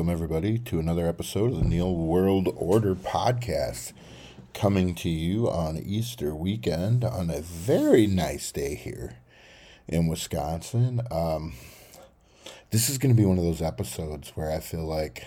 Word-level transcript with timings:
Welcome, 0.00 0.12
everybody, 0.14 0.58
to 0.60 0.78
another 0.80 1.06
episode 1.06 1.52
of 1.52 1.58
the 1.58 1.68
Neil 1.68 1.94
World 1.94 2.48
Order 2.56 2.94
podcast. 2.94 3.92
Coming 4.54 4.94
to 4.94 5.10
you 5.10 5.50
on 5.50 5.76
Easter 5.76 6.34
weekend 6.34 7.04
on 7.04 7.28
a 7.28 7.42
very 7.42 8.06
nice 8.06 8.50
day 8.50 8.76
here 8.76 9.18
in 9.86 10.06
Wisconsin. 10.06 11.02
Um, 11.10 11.52
this 12.70 12.88
is 12.88 12.96
going 12.96 13.14
to 13.14 13.20
be 13.20 13.26
one 13.26 13.36
of 13.36 13.44
those 13.44 13.60
episodes 13.60 14.30
where 14.30 14.50
I 14.50 14.60
feel 14.60 14.86
like 14.86 15.26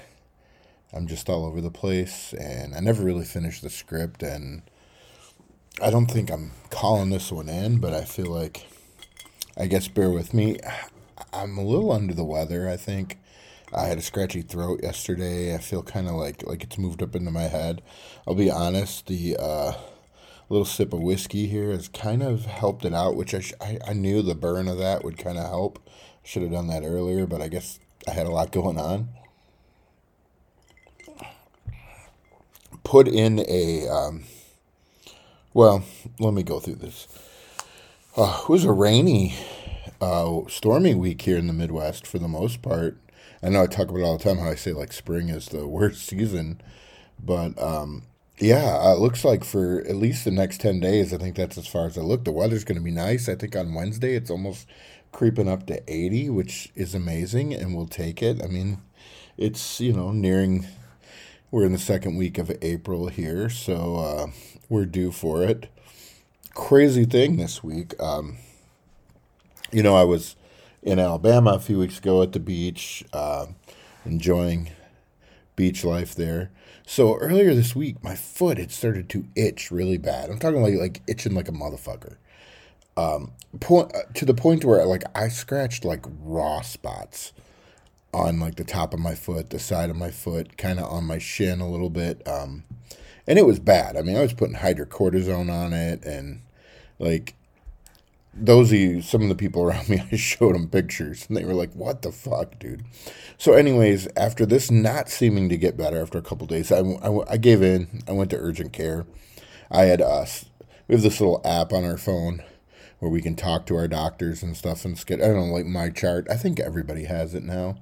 I'm 0.91 1.05
just 1.05 1.29
all 1.29 1.45
over 1.45 1.61
the 1.61 1.69
place 1.69 2.33
and 2.33 2.73
I 2.73 2.79
never 2.79 3.03
really 3.03 3.25
finished 3.25 3.61
the 3.61 3.69
script. 3.69 4.23
And 4.23 4.63
I 5.83 5.91
don't 5.91 6.09
think 6.09 6.31
I'm 6.31 6.49
calling 6.71 7.11
this 7.11 7.31
one 7.31 7.47
in, 7.47 7.77
but 7.77 7.93
I 7.93 8.05
feel 8.05 8.31
like, 8.31 8.65
I 9.55 9.67
guess, 9.67 9.87
bear 9.87 10.09
with 10.09 10.33
me. 10.33 10.57
I'm 11.31 11.59
a 11.59 11.63
little 11.63 11.91
under 11.91 12.15
the 12.15 12.25
weather, 12.25 12.67
I 12.67 12.75
think. 12.75 13.19
I 13.73 13.87
had 13.87 13.97
a 13.97 14.01
scratchy 14.01 14.41
throat 14.41 14.81
yesterday. 14.83 15.53
I 15.55 15.57
feel 15.57 15.83
kind 15.83 16.07
of 16.07 16.13
like 16.13 16.45
like 16.45 16.63
it's 16.63 16.77
moved 16.77 17.01
up 17.01 17.15
into 17.15 17.31
my 17.31 17.43
head. 17.43 17.81
I'll 18.27 18.35
be 18.35 18.51
honest, 18.51 19.07
the 19.07 19.35
uh, 19.39 19.73
little 20.49 20.65
sip 20.65 20.93
of 20.93 20.99
whiskey 21.01 21.47
here 21.47 21.71
has 21.71 21.87
kind 21.87 22.21
of 22.21 22.45
helped 22.45 22.85
it 22.85 22.93
out, 22.93 23.15
which 23.15 23.33
I, 23.33 23.39
sh- 23.39 23.53
I, 23.59 23.79
I 23.87 23.93
knew 23.93 24.21
the 24.21 24.35
burn 24.35 24.67
of 24.67 24.77
that 24.77 25.03
would 25.03 25.17
kind 25.17 25.37
of 25.37 25.45
help. 25.45 25.79
Should 26.23 26.43
have 26.43 26.51
done 26.51 26.67
that 26.67 26.83
earlier, 26.83 27.25
but 27.25 27.41
I 27.41 27.47
guess 27.47 27.79
I 28.07 28.11
had 28.11 28.27
a 28.27 28.31
lot 28.31 28.51
going 28.51 28.77
on. 28.77 29.09
Put 32.83 33.07
in 33.07 33.39
a, 33.47 33.87
um, 33.87 34.23
well, 35.53 35.83
let 36.19 36.33
me 36.33 36.43
go 36.43 36.59
through 36.59 36.75
this. 36.75 37.07
Uh, 38.15 38.41
it 38.43 38.49
was 38.49 38.65
a 38.65 38.71
rainy, 38.71 39.33
uh, 39.99 40.41
stormy 40.47 40.93
week 40.93 41.21
here 41.23 41.37
in 41.37 41.47
the 41.47 41.53
Midwest 41.53 42.05
for 42.05 42.19
the 42.19 42.27
most 42.27 42.61
part. 42.61 42.97
I 43.43 43.49
know 43.49 43.63
I 43.63 43.67
talk 43.67 43.89
about 43.89 43.99
it 43.99 44.03
all 44.03 44.17
the 44.17 44.23
time 44.23 44.37
how 44.37 44.49
I 44.49 44.55
say 44.55 44.71
like 44.71 44.93
spring 44.93 45.29
is 45.29 45.47
the 45.47 45.67
worst 45.67 46.05
season, 46.07 46.61
but 47.23 47.61
um, 47.61 48.03
yeah, 48.39 48.91
it 48.93 48.99
looks 48.99 49.23
like 49.25 49.43
for 49.43 49.81
at 49.81 49.95
least 49.95 50.25
the 50.25 50.31
next 50.31 50.61
10 50.61 50.79
days, 50.79 51.13
I 51.13 51.17
think 51.17 51.35
that's 51.35 51.57
as 51.57 51.67
far 51.67 51.85
as 51.85 51.97
I 51.97 52.01
look. 52.01 52.23
The 52.23 52.31
weather's 52.31 52.63
going 52.63 52.77
to 52.77 52.83
be 52.83 52.91
nice. 52.91 53.29
I 53.29 53.35
think 53.35 53.55
on 53.55 53.73
Wednesday 53.73 54.15
it's 54.15 54.31
almost 54.31 54.67
creeping 55.11 55.47
up 55.47 55.67
to 55.67 55.81
80, 55.87 56.29
which 56.29 56.71
is 56.75 56.95
amazing, 56.95 57.53
and 57.53 57.75
we'll 57.75 57.87
take 57.87 58.23
it. 58.23 58.41
I 58.43 58.47
mean, 58.47 58.81
it's, 59.37 59.79
you 59.79 59.93
know, 59.93 60.11
nearing, 60.11 60.65
we're 61.51 61.65
in 61.65 61.73
the 61.73 61.77
second 61.77 62.17
week 62.17 62.37
of 62.37 62.51
April 62.61 63.07
here, 63.07 63.49
so 63.49 63.97
uh, 63.97 64.27
we're 64.69 64.85
due 64.85 65.11
for 65.11 65.43
it. 65.43 65.69
Crazy 66.55 67.05
thing 67.05 67.37
this 67.37 67.63
week. 67.63 67.93
Um, 68.01 68.37
you 69.71 69.83
know, 69.83 69.95
I 69.95 70.03
was 70.03 70.35
in 70.83 70.99
Alabama 70.99 71.51
a 71.53 71.59
few 71.59 71.79
weeks 71.79 71.97
ago 71.97 72.21
at 72.21 72.33
the 72.33 72.39
beach, 72.39 73.03
uh, 73.13 73.47
enjoying 74.05 74.69
beach 75.55 75.83
life 75.83 76.13
there. 76.13 76.51
So 76.85 77.15
earlier 77.17 77.53
this 77.55 77.75
week, 77.75 78.03
my 78.03 78.15
foot 78.15 78.57
had 78.57 78.71
started 78.71 79.09
to 79.09 79.25
itch 79.35 79.71
really 79.71 79.97
bad. 79.97 80.29
I'm 80.29 80.39
talking 80.39 80.61
like 80.61 80.75
like 80.75 81.01
itching 81.07 81.33
like 81.33 81.47
a 81.47 81.53
motherfucker. 81.53 82.17
Um, 82.95 83.31
point 83.59 83.95
uh, 83.95 84.01
to 84.13 84.25
the 84.25 84.33
point 84.33 84.65
where 84.65 84.85
like 84.85 85.03
I 85.15 85.29
scratched 85.29 85.85
like 85.85 86.05
raw 86.21 86.61
spots 86.61 87.31
on 88.13 88.39
like 88.39 88.55
the 88.55 88.63
top 88.63 88.93
of 88.93 88.99
my 88.99 89.15
foot, 89.15 89.49
the 89.49 89.59
side 89.59 89.89
of 89.89 89.95
my 89.95 90.11
foot, 90.11 90.57
kind 90.57 90.79
of 90.79 90.91
on 90.91 91.05
my 91.05 91.17
shin 91.17 91.61
a 91.61 91.69
little 91.69 91.89
bit. 91.89 92.21
Um, 92.27 92.65
and 93.25 93.39
it 93.39 93.45
was 93.45 93.59
bad. 93.59 93.95
I 93.95 94.01
mean, 94.01 94.17
I 94.17 94.21
was 94.21 94.33
putting 94.33 94.57
hydrocortisone 94.57 95.49
on 95.49 95.71
it, 95.71 96.03
and 96.03 96.41
like 96.99 97.35
those 98.35 98.71
of 98.71 98.79
you, 98.79 99.01
some 99.01 99.21
of 99.21 99.29
the 99.29 99.35
people 99.35 99.63
around 99.63 99.89
me, 99.89 100.03
I 100.11 100.15
showed 100.15 100.55
them 100.55 100.69
pictures 100.69 101.25
and 101.27 101.37
they 101.37 101.45
were 101.45 101.53
like, 101.53 101.73
what 101.73 102.01
the 102.01 102.11
fuck, 102.11 102.59
dude? 102.59 102.83
So, 103.37 103.53
anyways, 103.53 104.07
after 104.15 104.45
this 104.45 104.71
not 104.71 105.09
seeming 105.09 105.49
to 105.49 105.57
get 105.57 105.77
better 105.77 106.01
after 106.01 106.17
a 106.17 106.23
couple 106.23 106.47
days, 106.47 106.71
I, 106.71 106.79
I, 106.79 107.33
I, 107.33 107.37
gave 107.37 107.61
in. 107.61 108.03
I 108.07 108.13
went 108.13 108.29
to 108.31 108.37
urgent 108.37 108.73
care. 108.73 109.05
I 109.69 109.83
had 109.83 110.01
us. 110.01 110.45
Uh, 110.45 110.65
we 110.87 110.95
have 110.95 111.03
this 111.03 111.19
little 111.19 111.41
app 111.45 111.73
on 111.73 111.83
our 111.83 111.97
phone 111.97 112.43
where 112.99 113.11
we 113.11 113.21
can 113.21 113.35
talk 113.35 113.65
to 113.65 113.75
our 113.75 113.87
doctors 113.87 114.43
and 114.43 114.55
stuff 114.55 114.85
and 114.85 115.03
get, 115.05 115.21
I 115.21 115.27
don't 115.27 115.49
know, 115.49 115.53
like 115.53 115.65
MyChart. 115.65 116.29
I 116.29 116.35
think 116.35 116.59
everybody 116.59 117.05
has 117.05 117.33
it 117.33 117.43
now. 117.43 117.77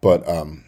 But, 0.00 0.28
um, 0.28 0.64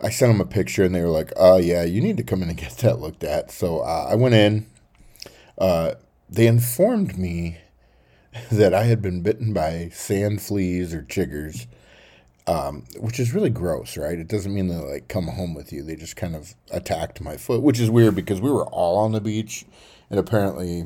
I 0.00 0.10
sent 0.10 0.32
them 0.32 0.40
a 0.40 0.44
picture 0.44 0.84
and 0.84 0.94
they 0.94 1.00
were 1.00 1.08
like, 1.08 1.32
oh, 1.36 1.56
yeah, 1.56 1.82
you 1.84 2.00
need 2.00 2.16
to 2.18 2.22
come 2.22 2.42
in 2.42 2.48
and 2.48 2.58
get 2.58 2.72
that 2.78 3.00
looked 3.00 3.24
at. 3.24 3.50
So 3.50 3.80
uh, 3.80 4.08
I 4.10 4.14
went 4.16 4.34
in. 4.34 4.66
Uh, 5.56 5.94
they 6.28 6.46
informed 6.46 7.16
me 7.16 7.58
that 8.52 8.74
I 8.74 8.84
had 8.84 9.00
been 9.00 9.22
bitten 9.22 9.52
by 9.52 9.90
sand 9.92 10.42
fleas 10.42 10.92
or 10.92 11.02
chiggers, 11.02 11.66
um, 12.46 12.84
which 12.98 13.20
is 13.20 13.32
really 13.32 13.50
gross, 13.50 13.96
right? 13.96 14.18
It 14.18 14.28
doesn't 14.28 14.52
mean 14.54 14.68
they 14.68 14.76
like 14.76 15.08
come 15.08 15.28
home 15.28 15.54
with 15.54 15.72
you. 15.72 15.82
They 15.82 15.96
just 15.96 16.16
kind 16.16 16.34
of 16.34 16.54
attacked 16.70 17.20
my 17.20 17.36
foot, 17.36 17.62
which 17.62 17.80
is 17.80 17.90
weird 17.90 18.14
because 18.14 18.40
we 18.40 18.50
were 18.50 18.66
all 18.66 18.98
on 18.98 19.12
the 19.12 19.20
beach, 19.20 19.64
and 20.10 20.18
apparently 20.18 20.84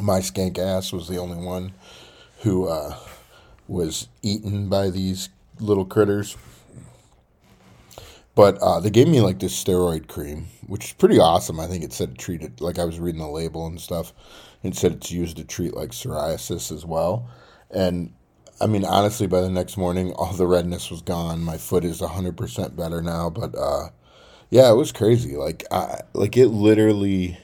my 0.00 0.20
skank 0.20 0.58
ass 0.58 0.92
was 0.92 1.08
the 1.08 1.18
only 1.18 1.44
one 1.44 1.72
who 2.42 2.68
uh, 2.68 2.96
was 3.66 4.08
eaten 4.22 4.68
by 4.68 4.90
these 4.90 5.30
little 5.58 5.84
critters. 5.84 6.36
But 8.34 8.58
uh, 8.58 8.80
they 8.80 8.90
gave 8.90 9.08
me 9.08 9.20
like 9.20 9.38
this 9.40 9.62
steroid 9.62 10.06
cream, 10.06 10.46
which 10.66 10.86
is 10.86 10.92
pretty 10.92 11.18
awesome. 11.18 11.58
I 11.58 11.66
think 11.66 11.82
it 11.82 11.92
said 11.92 12.16
treated, 12.16 12.60
like 12.60 12.78
I 12.78 12.84
was 12.84 13.00
reading 13.00 13.20
the 13.20 13.28
label 13.28 13.66
and 13.66 13.80
stuff. 13.80 14.12
It 14.62 14.76
said 14.76 14.92
it's 14.92 15.10
used 15.10 15.36
to 15.38 15.44
treat 15.44 15.74
like 15.74 15.90
psoriasis 15.90 16.72
as 16.72 16.84
well. 16.84 17.28
And 17.70 18.12
I 18.60 18.66
mean, 18.66 18.84
honestly, 18.84 19.26
by 19.26 19.40
the 19.40 19.50
next 19.50 19.76
morning, 19.76 20.12
all 20.16 20.32
the 20.32 20.46
redness 20.46 20.90
was 20.90 21.02
gone. 21.02 21.42
My 21.42 21.56
foot 21.56 21.84
is 21.84 22.00
100% 22.00 22.76
better 22.76 23.02
now. 23.02 23.30
But 23.30 23.56
uh, 23.56 23.88
yeah, 24.50 24.70
it 24.70 24.76
was 24.76 24.92
crazy. 24.92 25.36
Like, 25.36 25.64
I, 25.70 26.00
like 26.12 26.36
it 26.36 26.48
literally. 26.48 27.38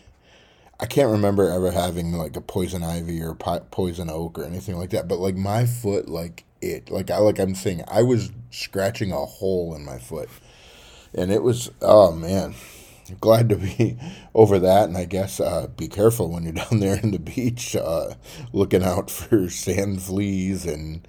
I 0.78 0.84
can't 0.84 1.10
remember 1.10 1.49
ever 1.49 1.71
having 1.71 2.12
like 2.12 2.37
a 2.37 2.43
poison 2.43 2.82
ivy 2.82 3.22
or 3.22 3.34
poison 3.34 4.10
oak 4.10 4.38
or 4.38 4.44
anything 4.44 4.76
like 4.76 4.91
that. 4.91 5.09
But 5.09 5.19
like 5.19 5.34
my 5.34 5.65
foot, 5.65 6.06
like 6.06 6.44
it, 6.60 6.91
like 6.91 7.10
I 7.10 7.16
like 7.16 7.38
I'm 7.38 7.55
saying, 7.55 7.82
I 7.88 8.03
was 8.03 8.31
scratching 8.50 9.10
a 9.10 9.25
hole 9.25 9.75
in 9.75 9.87
my 9.87 9.99
foot 9.99 10.28
and 11.16 11.32
it 11.32 11.43
was 11.43 11.71
oh 11.82 12.12
man 12.12 12.55
glad 13.21 13.49
to 13.49 13.56
be 13.56 13.99
over 14.34 14.59
that 14.59 14.89
and 14.89 14.97
i 14.97 15.05
guess 15.05 15.41
uh, 15.41 15.67
be 15.77 15.89
careful 15.89 16.31
when 16.31 16.44
you're 16.44 16.53
down 16.65 16.81
there 16.81 16.97
in 16.97 17.11
the 17.11 17.19
beach 17.19 17.77
uh, 17.77 18.15
looking 18.53 18.83
out 18.83 19.11
for 19.11 19.49
sand 19.49 20.03
fleas 20.03 20.65
and 20.67 21.06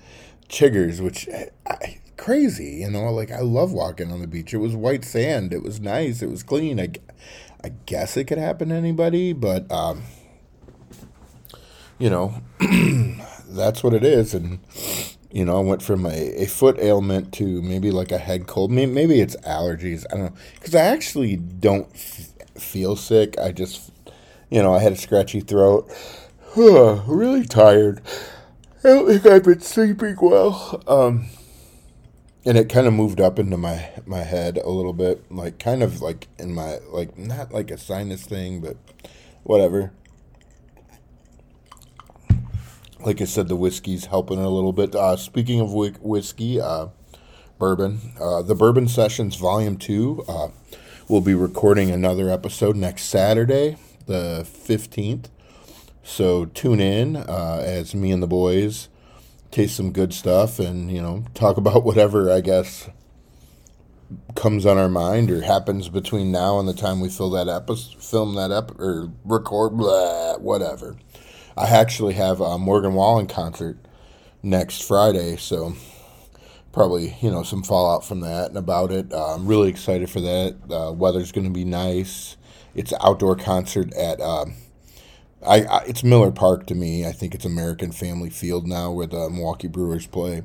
chiggers 0.50 1.04
which 1.04 1.28
I, 1.30 1.50
I, 1.68 2.00
crazy 2.18 2.78
you 2.82 2.90
know 2.90 3.12
like 3.12 3.32
i 3.32 3.40
love 3.40 3.72
walking 3.72 4.12
on 4.12 4.22
the 4.22 4.28
beach. 4.28 4.54
It 4.54 4.58
was 4.58 4.76
white 4.76 5.06
sand. 5.06 5.54
It 5.54 5.64
was 5.64 5.80
nice. 5.80 6.22
It 6.22 6.30
was 6.30 6.44
clean. 6.44 6.80
I, 6.80 6.90
I 7.64 7.70
guess 7.86 8.18
it 8.18 8.26
could 8.26 8.38
happen 8.38 8.70
to 8.70 8.76
anybody 8.76 9.34
but 9.34 9.72
um, 9.72 10.04
you 11.98 12.10
know 12.10 12.42
that's 13.50 13.84
what 13.84 13.94
it 13.94 14.04
is 14.04 14.34
and 14.34 14.60
you 15.32 15.44
know, 15.44 15.58
I 15.58 15.62
went 15.62 15.82
from 15.82 16.06
a, 16.06 16.44
a 16.44 16.46
foot 16.46 16.80
ailment 16.80 17.34
to 17.34 17.62
maybe 17.62 17.92
like 17.92 18.12
a 18.12 18.18
head 18.18 18.48
cold. 18.48 18.72
Maybe 18.72 19.20
it's 19.20 19.36
allergies. 19.38 20.06
I 20.12 20.18
don't 20.18 20.26
know. 20.26 20.34
Because 20.56 20.76
I 20.76 20.82
actually 20.82 21.36
don't 21.36 21.88
f- 21.94 22.32
feel 22.56 22.96
sick. 22.96 23.38
I 23.40 23.52
just, 23.52 23.92
you 24.50 24.62
know, 24.62 24.74
I 24.74 24.80
had 24.80 24.94
a 24.94 24.98
scratchy 24.98 25.42
throat. 25.42 25.92
really 26.56 27.46
tired. 27.46 28.02
I 28.84 28.90
don't 28.90 29.08
think 29.08 29.26
I've 29.26 29.44
been 29.44 29.60
sleeping 29.60 30.16
well. 30.22 30.82
Um, 30.88 31.28
and 32.46 32.58
it 32.58 32.70
kind 32.70 32.88
of 32.88 32.94
moved 32.94 33.20
up 33.20 33.38
into 33.38 33.58
my 33.58 33.90
my 34.06 34.24
head 34.24 34.58
a 34.58 34.70
little 34.70 34.94
bit, 34.94 35.30
like 35.30 35.60
kind 35.60 35.84
of 35.84 36.02
like 36.02 36.30
in 36.40 36.54
my 36.54 36.78
like 36.90 37.18
not 37.18 37.52
like 37.54 37.70
a 37.70 37.78
sinus 37.78 38.24
thing, 38.24 38.62
but 38.62 38.78
whatever 39.44 39.92
like 43.02 43.22
I 43.22 43.26
said, 43.26 43.48
the 43.48 43.56
whiskey's 43.56 44.06
helping 44.06 44.40
a 44.40 44.50
little 44.50 44.74
bit. 44.74 44.96
Uh, 44.96 45.16
speaking 45.16 45.60
of 45.60 45.70
wh- 45.70 46.04
whiskey, 46.04 46.60
uh, 46.60 46.88
bourbon, 47.60 48.14
uh, 48.20 48.42
the 48.42 48.56
Bourbon 48.56 48.88
Sessions 48.88 49.36
Volume 49.36 49.78
2, 49.78 50.26
uh, 50.28 50.48
we'll 51.08 51.22
be 51.22 51.34
recording 51.34 51.92
another 51.92 52.30
episode 52.30 52.76
next 52.76 53.04
Saturday, 53.04 53.78
the 54.06 54.46
15th. 54.48 55.26
So 56.04 56.46
tune 56.46 56.80
in 56.80 57.16
uh, 57.16 57.62
as 57.66 57.94
me 57.94 58.12
and 58.12 58.24
the 58.24 58.28
boys 58.28 58.90
taste 59.52 59.76
some 59.76 59.92
good 59.92 60.14
stuff 60.14 60.60
and, 60.60 60.92
you 60.92 61.02
know, 61.02 61.26
talk 61.34 61.58
about 61.58 61.84
whatever, 61.84 62.32
I 62.32 62.42
guess, 62.42 62.90
comes 64.36 64.66
on 64.66 64.78
our 64.78 64.90
mind 64.90 65.30
or 65.32 65.42
happens 65.42 65.90
between 65.90 66.32
now 66.32 66.60
and 66.60 66.68
the 66.68 66.74
time 66.74 67.00
we 67.02 67.10
fill 67.10 67.30
that 67.32 67.50
episode, 67.50 68.02
film 68.02 68.36
that 68.36 68.52
ep- 68.52 68.80
or 68.80 69.12
record, 69.26 69.78
blah, 69.78 70.38
whatever. 70.38 70.98
I 71.58 71.68
actually 71.70 72.14
have 72.14 72.40
a 72.40 72.58
Morgan 72.58 72.94
Wallen 72.94 73.28
concert 73.28 73.78
next 74.44 74.84
Friday, 74.84 75.38
so 75.38 75.74
probably 76.72 77.18
you 77.22 77.32
know 77.32 77.44
some 77.44 77.64
fallout 77.64 78.06
from 78.06 78.20
that 78.22 78.50
and 78.50 78.58
about 78.58 78.92
it. 78.92 79.12
Uh, 79.12 79.34
I'm 79.36 79.48
really 79.48 79.70
excited 79.70 80.10
for 80.10 80.22
that. 80.22 80.56
Uh, 80.70 80.92
weather's 80.92 81.32
going 81.32 81.48
to 81.48 81.54
be 81.54 81.66
nice. 81.66 82.38
It's 82.76 82.92
an 82.92 83.00
outdoor 83.02 83.36
concert 83.36 83.94
at. 83.96 84.22
Um, 84.22 84.54
I, 85.46 85.62
I, 85.64 85.84
it's 85.88 86.04
Miller 86.04 86.32
Park 86.32 86.66
to 86.68 86.76
me. 86.76 87.06
I 87.06 87.12
think 87.12 87.36
it's 87.36 87.46
American 87.46 87.92
Family 87.92 88.30
Field 88.30 88.68
now 88.68 88.92
where 88.92 89.08
the 89.08 89.30
Milwaukee 89.30 89.68
Brewers 89.68 90.08
play. 90.08 90.44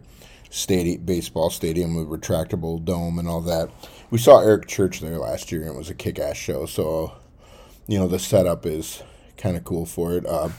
stadium, 0.51 1.03
baseball 1.05 1.51
stadium 1.51 1.95
with 1.95 2.09
retractable 2.09 2.85
dome 2.85 3.19
and 3.19 3.27
all 3.27 3.41
that. 3.41 3.71
We 4.11 4.19
saw 4.19 4.41
Eric 4.41 4.69
Church 4.69 5.01
there 5.01 5.19
last 5.19 5.51
year, 5.51 5.63
and 5.63 5.71
it 5.71 5.77
was 5.79 5.89
a 5.91 5.95
kick-ass 5.95 6.37
show. 6.37 6.67
So, 6.67 7.15
you 7.87 7.99
know, 7.99 8.07
the 8.07 8.19
setup 8.19 8.67
is 8.67 9.03
kind 9.39 9.57
of 9.57 9.65
cool 9.65 9.87
for 9.87 10.15
it. 10.17 10.27
Uh, 10.27 10.51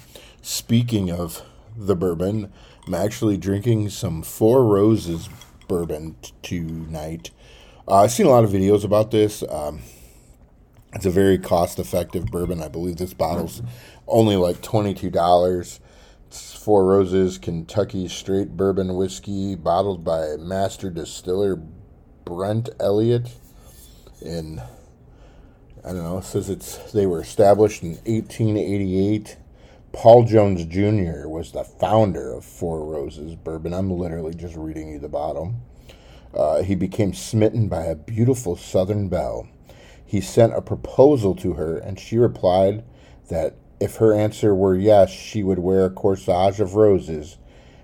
speaking 0.44 1.10
of 1.10 1.42
the 1.76 1.96
bourbon, 1.96 2.54
I'm 2.86 2.94
actually 2.94 3.38
drinking 3.38 3.90
some 3.90 4.22
Four 4.22 4.64
Roses 4.66 5.30
bourbon 5.68 6.16
t- 6.22 6.34
tonight. 6.44 7.32
Uh, 7.88 8.02
I've 8.02 8.12
seen 8.12 8.28
a 8.28 8.30
lot 8.30 8.44
of 8.44 8.52
videos 8.52 8.84
about 8.84 9.10
this. 9.10 9.44
Um, 9.50 9.82
it's 10.94 11.06
a 11.06 11.10
very 11.10 11.40
cost-effective 11.40 12.28
bourbon. 12.28 12.62
I 12.62 12.68
believe 12.68 12.98
this 12.98 13.14
bottle's 13.16 13.64
only 14.08 14.36
like 14.36 14.62
twenty-two 14.62 15.10
dollars. 15.10 15.80
It's 16.28 16.54
Four 16.54 16.86
Roses 16.86 17.38
Kentucky 17.38 18.08
Straight 18.08 18.56
Bourbon 18.56 18.96
Whiskey, 18.96 19.56
bottled 19.56 20.04
by 20.04 20.36
master 20.38 20.90
distiller 20.90 21.60
Brent 22.26 22.70
Elliott. 22.80 23.30
In 24.22 24.62
I 25.86 25.90
don't 25.90 26.04
know. 26.04 26.20
It 26.20 26.26
says 26.26 26.50
it's 26.50 26.92
they 26.92 27.06
were 27.06 27.22
established 27.22 27.82
in 27.82 27.92
1888. 28.06 29.38
Paul 29.94 30.24
Jones 30.24 30.66
Jr. 30.66 31.28
was 31.30 31.52
the 31.52 31.64
founder 31.64 32.34
of 32.34 32.44
Four 32.44 32.84
Roses 32.84 33.36
Bourbon. 33.36 33.76
I'm 33.76 33.92
literally 33.92 34.34
just 34.34 34.56
reading 34.56 34.90
you 34.90 34.98
the 34.98 35.08
bottom. 35.08 35.62
Uh, 36.34 36.64
he 36.64 36.74
became 36.74 37.14
smitten 37.14 37.70
by 37.70 37.84
a 37.86 37.96
beautiful 37.96 38.58
Southern 38.58 39.08
belle. 39.08 39.48
He 40.04 40.20
sent 40.20 40.56
a 40.56 40.64
proposal 40.64 41.36
to 41.36 41.54
her, 41.54 41.78
and 41.78 42.00
she 42.00 42.18
replied 42.18 42.84
that 43.30 43.56
if 43.80 43.98
her 43.98 44.16
answer 44.16 44.56
were 44.56 44.76
yes, 44.76 45.12
she 45.12 45.44
would 45.44 45.60
wear 45.60 45.86
a 45.86 45.92
corsage 45.92 46.60
of 46.60 46.74
roses 46.74 47.38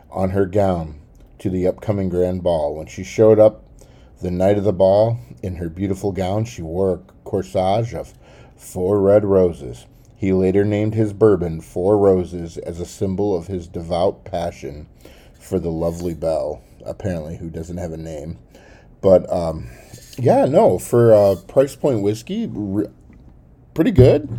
on 0.10 0.32
her 0.32 0.48
gown 0.48 1.00
to 1.38 1.52
the 1.52 1.68
upcoming 1.68 2.10
grand 2.10 2.42
ball. 2.42 2.76
When 2.76 2.88
she 2.88 3.04
showed 3.04 3.38
up 3.38 3.64
the 4.20 4.32
night 4.32 4.58
of 4.58 4.64
the 4.64 4.74
ball, 4.74 5.20
in 5.44 5.58
her 5.58 5.70
beautiful 5.70 6.12
gown, 6.12 6.46
she 6.46 6.64
wore 6.64 6.96
a 6.96 7.30
corsage 7.30 7.94
of 7.94 8.16
four 8.58 9.00
red 9.00 9.24
roses. 9.24 9.86
He 10.19 10.33
later 10.33 10.66
named 10.66 10.94
his 10.94 11.13
bourbon 11.13 11.62
Four 11.62 11.98
Roses 11.98 12.57
as 12.57 12.80
a 12.80 12.86
symbol 12.86 13.36
of 13.36 13.48
his 13.48 13.68
devout 13.68 14.25
passion 14.25 14.88
for 15.39 15.60
the 15.60 15.71
lovely 15.71 16.13
belle, 16.13 16.62
apparently, 16.86 17.38
who 17.38 17.50
doesn't 17.50 17.77
have 17.77 17.94
a 17.94 17.98
name. 17.98 18.38
But, 19.01 19.31
um, 19.31 19.69
yeah, 20.18 20.45
no, 20.45 20.77
for 20.77 21.13
uh, 21.13 21.36
price 21.48 21.75
point 21.75 22.01
whiskey, 22.01 22.48
re- 22.51 22.89
pretty 23.74 23.92
good 23.92 24.30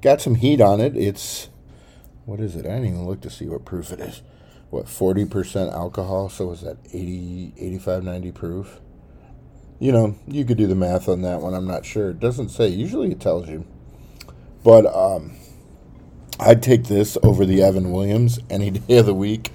got 0.00 0.20
some 0.20 0.36
heat 0.36 0.60
on 0.60 0.80
it. 0.80 0.96
It's 0.96 1.48
what 2.24 2.40
is 2.40 2.56
it? 2.56 2.66
I 2.66 2.70
didn't 2.70 2.86
even 2.86 3.06
look 3.06 3.20
to 3.22 3.30
see 3.30 3.46
what 3.46 3.64
proof 3.64 3.92
it 3.92 4.00
is. 4.00 4.22
What 4.70 4.86
40% 4.86 5.72
alcohol? 5.72 6.28
So 6.28 6.46
was 6.46 6.60
that 6.62 6.76
80 6.92 7.54
85 7.56 8.04
90 8.04 8.32
proof? 8.32 8.80
You 9.78 9.92
know, 9.92 10.16
you 10.26 10.44
could 10.44 10.58
do 10.58 10.66
the 10.66 10.74
math 10.74 11.08
on 11.08 11.22
that 11.22 11.40
one. 11.40 11.54
I'm 11.54 11.66
not 11.66 11.86
sure. 11.86 12.10
It 12.10 12.20
doesn't 12.20 12.50
say. 12.50 12.68
Usually 12.68 13.10
it 13.10 13.20
tells 13.20 13.48
you. 13.48 13.66
But 14.62 14.86
um 14.86 15.32
I'd 16.38 16.62
take 16.62 16.84
this 16.84 17.18
over 17.22 17.44
the 17.44 17.62
Evan 17.62 17.92
Williams 17.92 18.38
any 18.48 18.70
day 18.72 18.98
of 18.98 19.06
the 19.06 19.14
week. 19.14 19.52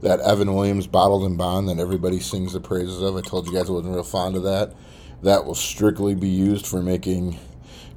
That 0.00 0.18
Evan 0.20 0.52
Williams 0.54 0.88
bottled 0.88 1.22
and 1.24 1.38
bond 1.38 1.68
that 1.68 1.78
everybody 1.78 2.18
sings 2.18 2.54
the 2.54 2.60
praises 2.60 3.00
of. 3.02 3.16
I 3.16 3.20
told 3.20 3.46
you 3.46 3.52
guys 3.52 3.68
I 3.68 3.72
wasn't 3.72 3.94
real 3.94 4.02
fond 4.02 4.34
of 4.34 4.42
that. 4.42 4.74
That 5.22 5.44
will 5.44 5.54
strictly 5.54 6.16
be 6.16 6.28
used 6.28 6.66
for 6.66 6.82
making 6.82 7.38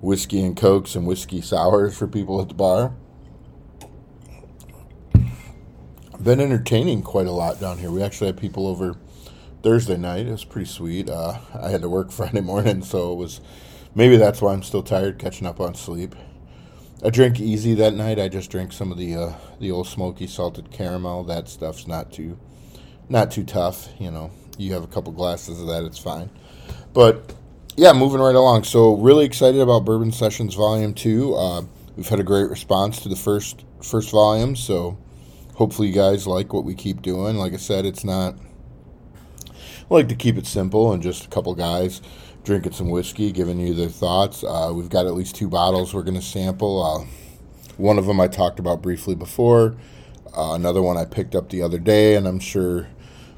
whiskey 0.02 0.44
and 0.44 0.56
cokes 0.56 0.96
and 0.96 1.08
whiskey 1.08 1.42
sours 1.42 1.98
for 1.98 2.08
people 2.08 2.40
at 2.42 2.50
the 2.50 2.54
bar. 2.54 2.94
Been 6.22 6.40
entertaining 6.40 7.02
quite 7.02 7.28
a 7.28 7.32
lot 7.32 7.60
down 7.60 7.80
here. 7.80 7.90
We 7.90 8.04
actually 8.04 8.28
had 8.28 8.38
people 8.38 8.68
over 8.68 8.96
Thursday 9.64 9.98
night. 9.98 10.28
It 10.28 10.32
was 10.32 10.44
pretty 10.46 10.70
sweet. 10.70 11.10
Uh, 11.10 11.40
I 11.60 11.70
had 11.70 11.82
to 11.82 11.90
work 11.90 12.12
Friday 12.12 12.42
morning, 12.42 12.84
so 12.84 13.14
it 13.14 13.16
was 13.16 13.42
maybe 13.96 14.18
that's 14.18 14.42
why 14.42 14.54
I'm 14.54 14.64
still 14.64 14.84
tired, 14.84 15.18
catching 15.18 15.48
up 15.48 15.60
on 15.60 15.74
sleep. 15.74 16.16
I 17.04 17.10
drink 17.10 17.40
easy 17.40 17.74
that 17.76 17.94
night. 17.94 18.20
I 18.20 18.30
just 18.30 18.50
drink 18.50 18.72
some 18.72 18.92
of 18.92 18.98
the 18.98 19.16
uh, 19.16 19.34
the 19.60 19.72
Ole 19.72 19.84
Smoky 19.84 20.28
salted 20.28 20.72
caramel. 20.72 21.24
That 21.26 21.50
stuff's 21.50 21.88
not 21.88 22.12
too 22.12 22.40
not 23.10 23.32
too 23.32 23.44
tough. 23.44 23.90
You 24.00 24.12
know, 24.12 24.32
you 24.58 24.74
have 24.74 24.84
a 24.84 24.88
couple 24.88 25.12
glasses 25.12 25.60
of 25.60 25.68
that, 25.68 25.84
it's 25.84 25.98
fine. 25.98 26.30
But 26.94 27.34
yeah, 27.76 27.92
moving 27.92 28.22
right 28.22 28.36
along. 28.36 28.64
So 28.64 28.96
really 28.96 29.26
excited 29.26 29.60
about 29.60 29.84
Bourbon 29.84 30.12
Sessions 30.12 30.56
Volume 30.56 30.94
Two. 30.94 31.36
Uh, 31.36 31.64
we've 31.98 32.08
had 32.08 32.20
a 32.20 32.24
great 32.24 32.50
response 32.50 33.02
to 33.02 33.10
the 33.10 33.16
first 33.18 33.66
first 33.84 34.12
volume, 34.12 34.56
so 34.56 34.98
hopefully 35.56 35.90
you 35.90 35.94
guys 35.94 36.26
like 36.26 36.54
what 36.54 36.64
we 36.64 36.76
keep 36.76 37.02
doing. 37.02 37.36
Like 37.36 37.54
I 37.54 37.58
said, 37.58 37.86
it's 37.86 38.06
not. 38.06 38.38
I 39.48 39.94
like 39.94 40.08
to 40.10 40.16
keep 40.16 40.38
it 40.38 40.48
simple 40.48 40.94
and 40.94 41.04
just 41.04 41.26
a 41.26 41.28
couple 41.28 41.54
guys 41.54 42.02
drinking 42.46 42.72
some 42.72 42.90
whiskey, 42.90 43.32
giving 43.32 43.60
you 43.60 43.74
their 43.74 43.90
thoughts. 43.90 44.44
Uh, 44.44 44.72
we've 44.74 44.90
got 44.90 45.08
at 45.08 45.16
least 45.16 45.36
two 45.36 45.50
bottles 45.50 45.94
we're 45.94 46.04
going 46.04 46.16
to 46.16 46.22
sample. 46.22 46.82
Uh, 46.82 47.06
one 47.78 47.98
of 47.98 48.06
them 48.06 48.22
I 48.22 48.28
talked 48.28 48.60
about 48.60 48.82
briefly 48.82 49.16
before. 49.16 49.76
Uh, 50.38 50.54
another 50.54 50.82
one 50.82 50.96
I 50.96 51.06
picked 51.06 51.36
up 51.36 51.50
the 51.50 51.62
other 51.62 51.80
day, 51.80 52.16
and 52.16 52.28
I'm 52.28 52.40
sure 52.40 52.88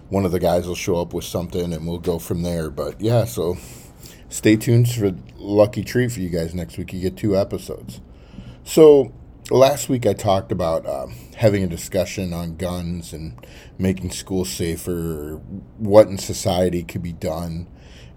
one 0.09 0.25
of 0.25 0.31
the 0.31 0.39
guys 0.39 0.67
will 0.67 0.75
show 0.75 0.97
up 0.97 1.13
with 1.13 1.23
something, 1.23 1.73
and 1.73 1.87
we'll 1.87 1.99
go 1.99 2.19
from 2.19 2.43
there. 2.43 2.69
But 2.69 2.99
yeah, 2.99 3.23
so 3.23 3.57
stay 4.29 4.57
tuned 4.57 4.91
for 4.91 5.15
lucky 5.37 5.83
treat 5.83 6.11
for 6.11 6.19
you 6.19 6.29
guys 6.29 6.53
next 6.53 6.77
week. 6.77 6.93
You 6.93 7.01
get 7.01 7.15
two 7.15 7.37
episodes. 7.37 8.01
So 8.65 9.13
last 9.49 9.87
week 9.87 10.05
I 10.05 10.13
talked 10.13 10.51
about 10.51 10.85
uh, 10.85 11.07
having 11.37 11.63
a 11.63 11.67
discussion 11.67 12.33
on 12.33 12.57
guns 12.57 13.13
and 13.13 13.33
making 13.77 14.11
schools 14.11 14.49
safer, 14.49 14.91
or 14.91 15.35
what 15.77 16.07
in 16.07 16.17
society 16.17 16.83
could 16.83 17.01
be 17.01 17.13
done. 17.13 17.67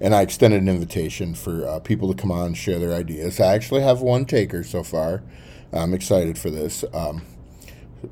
And 0.00 0.14
I 0.14 0.23
extended 0.23 0.62
an 0.62 0.69
invitation 0.69 1.35
for 1.35 1.66
uh, 1.66 1.78
people 1.80 2.12
to 2.12 2.21
come 2.21 2.30
on 2.30 2.47
and 2.47 2.57
share 2.57 2.78
their 2.78 2.95
ideas. 2.95 3.38
I 3.38 3.54
actually 3.54 3.83
have 3.83 4.00
one 4.00 4.25
taker 4.25 4.64
so 4.64 4.83
far. 4.83 5.23
I'm 5.73 5.95
excited 5.95 6.38
for 6.38 6.50
this. 6.50 6.85
Um, 6.92 7.23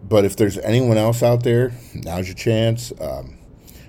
but 0.03 0.25
if 0.25 0.37
there's 0.37 0.59
anyone 0.59 0.99
else 0.99 1.23
out 1.23 1.45
there, 1.45 1.73
now's 1.95 2.29
your 2.29 2.35
chance. 2.35 2.93
Um, 3.01 3.39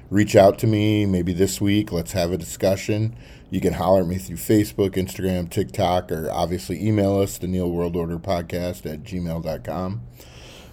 reach 0.10 0.36
out 0.36 0.58
to 0.60 0.68
me 0.68 1.06
maybe 1.06 1.34
this 1.34 1.60
week. 1.60 1.92
Let's 1.92 2.14
have 2.14 2.32
a 2.32 2.38
discussion. 2.38 3.16
You 3.50 3.60
can 3.60 3.74
holler 3.74 4.02
at 4.02 4.08
me 4.08 4.18
through 4.18 4.38
Facebook, 4.38 4.92
Instagram, 4.92 5.50
TikTok, 5.50 6.12
or 6.12 6.30
obviously 6.32 6.86
email 6.86 7.20
us, 7.20 7.38
the 7.38 7.48
Neil 7.48 7.70
World 7.70 7.96
Order 7.96 8.20
Podcast 8.20 8.92
at 8.92 9.04
gmail.com. 9.04 10.02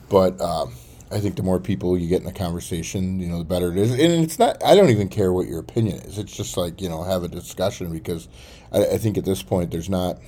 But 0.08 0.40
uh, 0.40 0.66
I 1.10 1.20
think 1.20 1.36
the 1.36 1.42
more 1.42 1.60
people 1.60 1.96
you 1.96 2.08
get 2.08 2.20
in 2.20 2.26
the 2.26 2.32
conversation, 2.32 3.20
you 3.20 3.28
know, 3.28 3.38
the 3.38 3.44
better 3.44 3.70
it 3.70 3.78
is. 3.78 3.92
And 3.92 4.24
it's 4.24 4.40
not, 4.40 4.62
I 4.64 4.74
don't 4.74 4.90
even 4.90 5.08
care 5.08 5.32
what 5.32 5.46
your 5.46 5.60
opinion 5.60 5.98
is. 5.98 6.18
It's 6.18 6.36
just 6.36 6.56
like, 6.56 6.80
you 6.80 6.88
know, 6.88 7.04
have 7.04 7.22
a 7.22 7.28
discussion 7.28 7.92
because 7.92 8.28
I, 8.72 8.84
I 8.86 8.98
think 8.98 9.16
at 9.16 9.24
this 9.24 9.42
point 9.42 9.70
there's 9.70 9.88
not, 9.88 10.18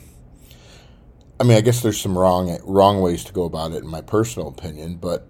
I 1.41 1.45
mean, 1.45 1.57
I 1.57 1.63
guess 1.63 1.83
there's 1.83 2.01
some 2.01 2.17
wrong, 2.17 2.57
wrong 2.65 3.01
ways 3.01 3.25
to 3.25 3.33
go 3.33 3.45
about 3.45 3.73
it 3.73 3.83
in 3.83 3.89
my 3.89 4.03
personal 4.03 4.49
opinion, 4.49 4.97
but, 4.97 5.29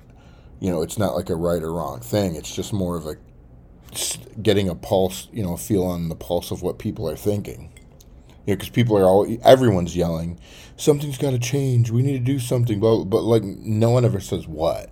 you 0.61 0.71
know, 0.71 0.83
it's 0.83 0.99
not 0.99 1.15
like 1.15 1.31
a 1.31 1.37
right 1.37 1.63
or 1.63 1.73
wrong 1.73 2.01
thing. 2.01 2.35
It's 2.35 2.55
just 2.55 2.73
more 2.73 2.97
of 2.97 3.07
a 3.07 3.17
getting 4.43 4.69
a 4.69 4.75
pulse, 4.75 5.29
you 5.33 5.43
know, 5.43 5.57
feel 5.57 5.85
on 5.85 6.11
the 6.11 6.15
pulse 6.15 6.51
of 6.51 6.63
what 6.63 6.79
people 6.79 7.09
are 7.09 7.17
thinking. 7.17 7.73
You 8.45 8.53
know, 8.53 8.57
because 8.57 8.69
people 8.69 8.99
are 8.99 9.05
all, 9.05 9.27
everyone's 9.43 9.97
yelling, 9.97 10.39
something's 10.77 11.17
got 11.17 11.31
to 11.31 11.39
change. 11.39 11.91
We 11.91 12.03
need 12.03 12.19
to 12.19 12.33
do 12.33 12.39
something. 12.39 12.81
But, 12.81 13.05
but 13.05 13.23
like, 13.23 13.43
no 13.43 13.91
one 13.91 14.05
ever 14.05 14.21
says 14.21 14.47
what. 14.47 14.91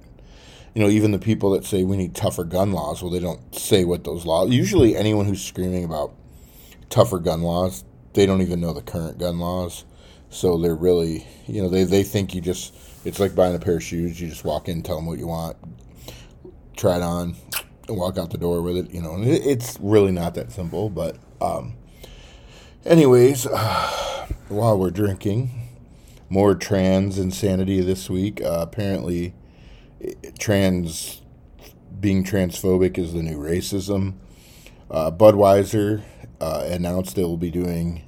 You 0.77 0.83
know, 0.83 0.91
even 0.91 1.11
the 1.11 1.19
people 1.19 1.53
that 1.53 1.65
say 1.65 1.85
we 1.85 1.97
need 1.97 2.15
tougher 2.15 2.45
gun 2.45 2.73
laws, 2.73 3.01
well, 3.01 3.11
they 3.11 3.19
don't 3.19 3.55
say 3.55 3.87
what 3.87 4.05
those 4.05 4.27
laws. 4.27 4.51
Usually, 4.51 4.95
anyone 4.95 5.25
who's 5.25 5.43
screaming 5.43 5.85
about 5.85 6.13
tougher 6.91 7.19
gun 7.19 7.41
laws, 7.41 7.83
they 8.13 8.27
don't 8.27 8.43
even 8.43 8.61
know 8.61 8.75
the 8.75 8.83
current 8.83 9.17
gun 9.17 9.39
laws. 9.39 9.87
So 10.29 10.59
they're 10.59 10.75
really, 10.75 11.27
you 11.47 11.63
know, 11.63 11.71
they, 11.71 11.85
they 11.85 12.03
think 12.03 12.35
you 12.35 12.43
just, 12.43 12.75
it's 13.07 13.19
like 13.19 13.35
buying 13.35 13.55
a 13.55 13.59
pair 13.59 13.77
of 13.77 13.83
shoes. 13.83 14.21
You 14.21 14.29
just 14.29 14.45
walk 14.45 14.69
in, 14.69 14.83
tell 14.83 14.97
them 14.97 15.07
what 15.07 15.19
you 15.19 15.27
want, 15.27 15.57
try 16.77 16.97
it 16.97 17.03
on, 17.03 17.37
and 17.89 17.97
walk 17.97 18.19
out 18.19 18.29
the 18.29 18.37
door 18.37 18.61
with 18.61 18.77
it. 18.77 18.91
You 18.91 19.01
know, 19.01 19.17
it's 19.19 19.79
really 19.81 20.13
not 20.13 20.35
that 20.35 20.53
simple. 20.53 20.91
But, 20.91 21.17
um, 21.41 21.73
anyways, 22.85 23.47
uh, 23.47 24.27
while 24.49 24.79
we're 24.79 24.91
drinking, 24.91 25.71
more 26.29 26.55
trans 26.55 27.19
insanity 27.19 27.81
this 27.81 28.11
week. 28.11 28.43
Uh, 28.43 28.59
apparently, 28.61 29.33
trans 30.39 31.23
being 32.01 32.25
transphobic 32.25 32.99
is 32.99 33.13
the 33.13 33.23
new 33.23 33.39
racism. 33.39 34.15
Uh, 34.91 35.11
Budweiser 35.11 36.03
uh, 36.41 36.67
announced 36.71 37.17
they 37.17 37.25
will 37.25 37.37
be 37.37 37.51
doing 37.51 38.03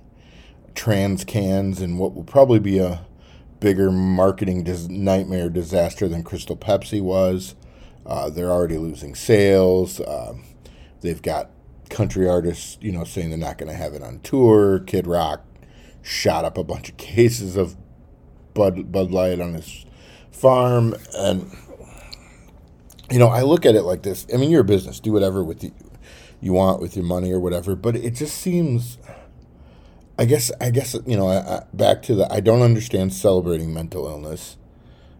trans 0.74 1.24
cans 1.24 1.80
and 1.80 1.98
what 1.98 2.14
will 2.14 2.24
probably 2.24 2.58
be 2.58 2.78
a 2.78 3.04
bigger 3.60 3.90
marketing 3.90 4.62
dis- 4.62 4.88
nightmare 4.88 5.48
disaster 5.48 6.06
than 6.08 6.22
Crystal 6.22 6.56
Pepsi 6.56 7.00
was. 7.00 7.54
Uh, 8.06 8.30
they're 8.30 8.50
already 8.50 8.78
losing 8.78 9.14
sales. 9.14 10.00
Um, 10.06 10.44
they've 11.00 11.20
got 11.20 11.50
country 11.90 12.28
artists, 12.28 12.78
you 12.80 12.92
know, 12.92 13.04
saying 13.04 13.30
they're 13.30 13.38
not 13.38 13.58
going 13.58 13.70
to 13.70 13.76
have 13.76 13.94
it 13.94 14.02
on 14.02 14.20
tour. 14.20 14.80
Kid 14.80 15.06
Rock 15.06 15.44
shot 16.02 16.44
up 16.44 16.56
a 16.56 16.64
bunch 16.64 16.88
of 16.88 16.96
cases 16.96 17.56
of 17.56 17.76
Bud 18.54 18.90
Bud 18.92 19.10
Light 19.10 19.40
on 19.40 19.54
his 19.54 19.84
farm, 20.30 20.94
and 21.14 21.50
you 23.10 23.18
know, 23.18 23.28
I 23.28 23.42
look 23.42 23.64
at 23.64 23.74
it 23.74 23.82
like 23.82 24.02
this. 24.02 24.26
I 24.32 24.36
mean, 24.36 24.50
you're 24.50 24.60
a 24.60 24.64
business. 24.64 25.00
Do 25.00 25.12
whatever 25.12 25.42
with 25.42 25.64
you, 25.64 25.72
you 26.40 26.52
want 26.52 26.80
with 26.80 26.96
your 26.96 27.04
money 27.04 27.32
or 27.32 27.40
whatever. 27.40 27.74
But 27.74 27.96
it 27.96 28.10
just 28.10 28.36
seems, 28.38 28.98
I 30.18 30.24
guess, 30.24 30.52
I 30.60 30.70
guess 30.70 30.94
you 31.06 31.16
know, 31.16 31.28
I, 31.28 31.56
I, 31.56 31.62
back 31.72 32.02
to 32.02 32.14
the 32.14 32.32
I 32.32 32.40
don't 32.40 32.62
understand 32.62 33.12
celebrating 33.12 33.72
mental 33.72 34.06
illness. 34.06 34.56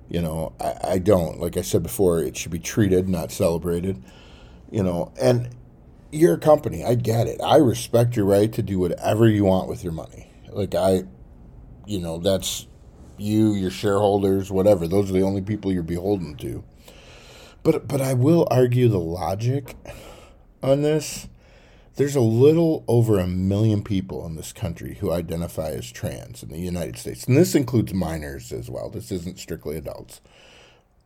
You 0.09 0.23
know, 0.23 0.52
I, 0.61 0.75
I 0.92 0.99
don't. 0.99 1.40
Like 1.40 1.57
I 1.57 1.62
said 1.62 1.83
before, 1.83 2.23
it 2.23 2.37
should 2.37 2.52
be 2.52 2.59
treated, 2.59 3.09
not 3.09 3.30
celebrated. 3.30 4.02
You 4.71 4.83
know, 4.83 5.12
and 5.21 5.49
you're 6.12 6.35
a 6.35 6.38
company. 6.38 6.85
I 6.85 6.95
get 6.95 7.26
it. 7.26 7.40
I 7.42 7.57
respect 7.57 8.16
your 8.16 8.26
right 8.26 8.52
to 8.52 8.62
do 8.62 8.78
whatever 8.78 9.28
you 9.28 9.45
want 9.45 9.68
with 9.68 9.83
your 9.83 9.92
money. 9.92 10.30
Like 10.50 10.75
I, 10.75 11.04
you 11.87 12.00
know, 12.00 12.18
that's 12.18 12.66
you, 13.16 13.54
your 13.54 13.71
shareholders, 13.71 14.50
whatever. 14.50 14.87
Those 14.87 15.11
are 15.11 15.14
the 15.14 15.23
only 15.23 15.42
people 15.42 15.73
you're 15.73 15.83
beholden 15.83 16.37
to. 16.37 16.64
But 17.68 17.87
but 17.87 18.00
I 18.00 18.14
will 18.14 18.48
argue 18.50 18.88
the 18.88 18.98
logic 18.98 19.76
on 20.62 20.80
this. 20.80 21.28
There's 21.96 22.16
a 22.16 22.20
little 22.20 22.82
over 22.88 23.18
a 23.18 23.26
million 23.26 23.84
people 23.84 24.25
in 24.25 24.37
this 24.37 24.54
country 24.54 24.94
who 24.94 25.12
identify 25.12 25.72
as 25.72 25.92
trans 25.92 26.42
in 26.42 26.48
the 26.48 26.60
United 26.60 26.96
States. 26.96 27.25
And 27.25 27.37
this 27.37 27.54
includes 27.54 27.92
minors 27.92 28.52
as 28.52 28.70
well. 28.70 28.88
This 28.88 29.12
isn't 29.12 29.38
strictly 29.38 29.76
adults. 29.76 30.22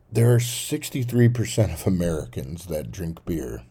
There 0.09 0.33
are 0.33 0.39
63% 0.39 1.73
of 1.73 1.85
Americans 1.85 2.67
that 2.67 2.91
drink 2.91 3.25
beer. 3.25 3.63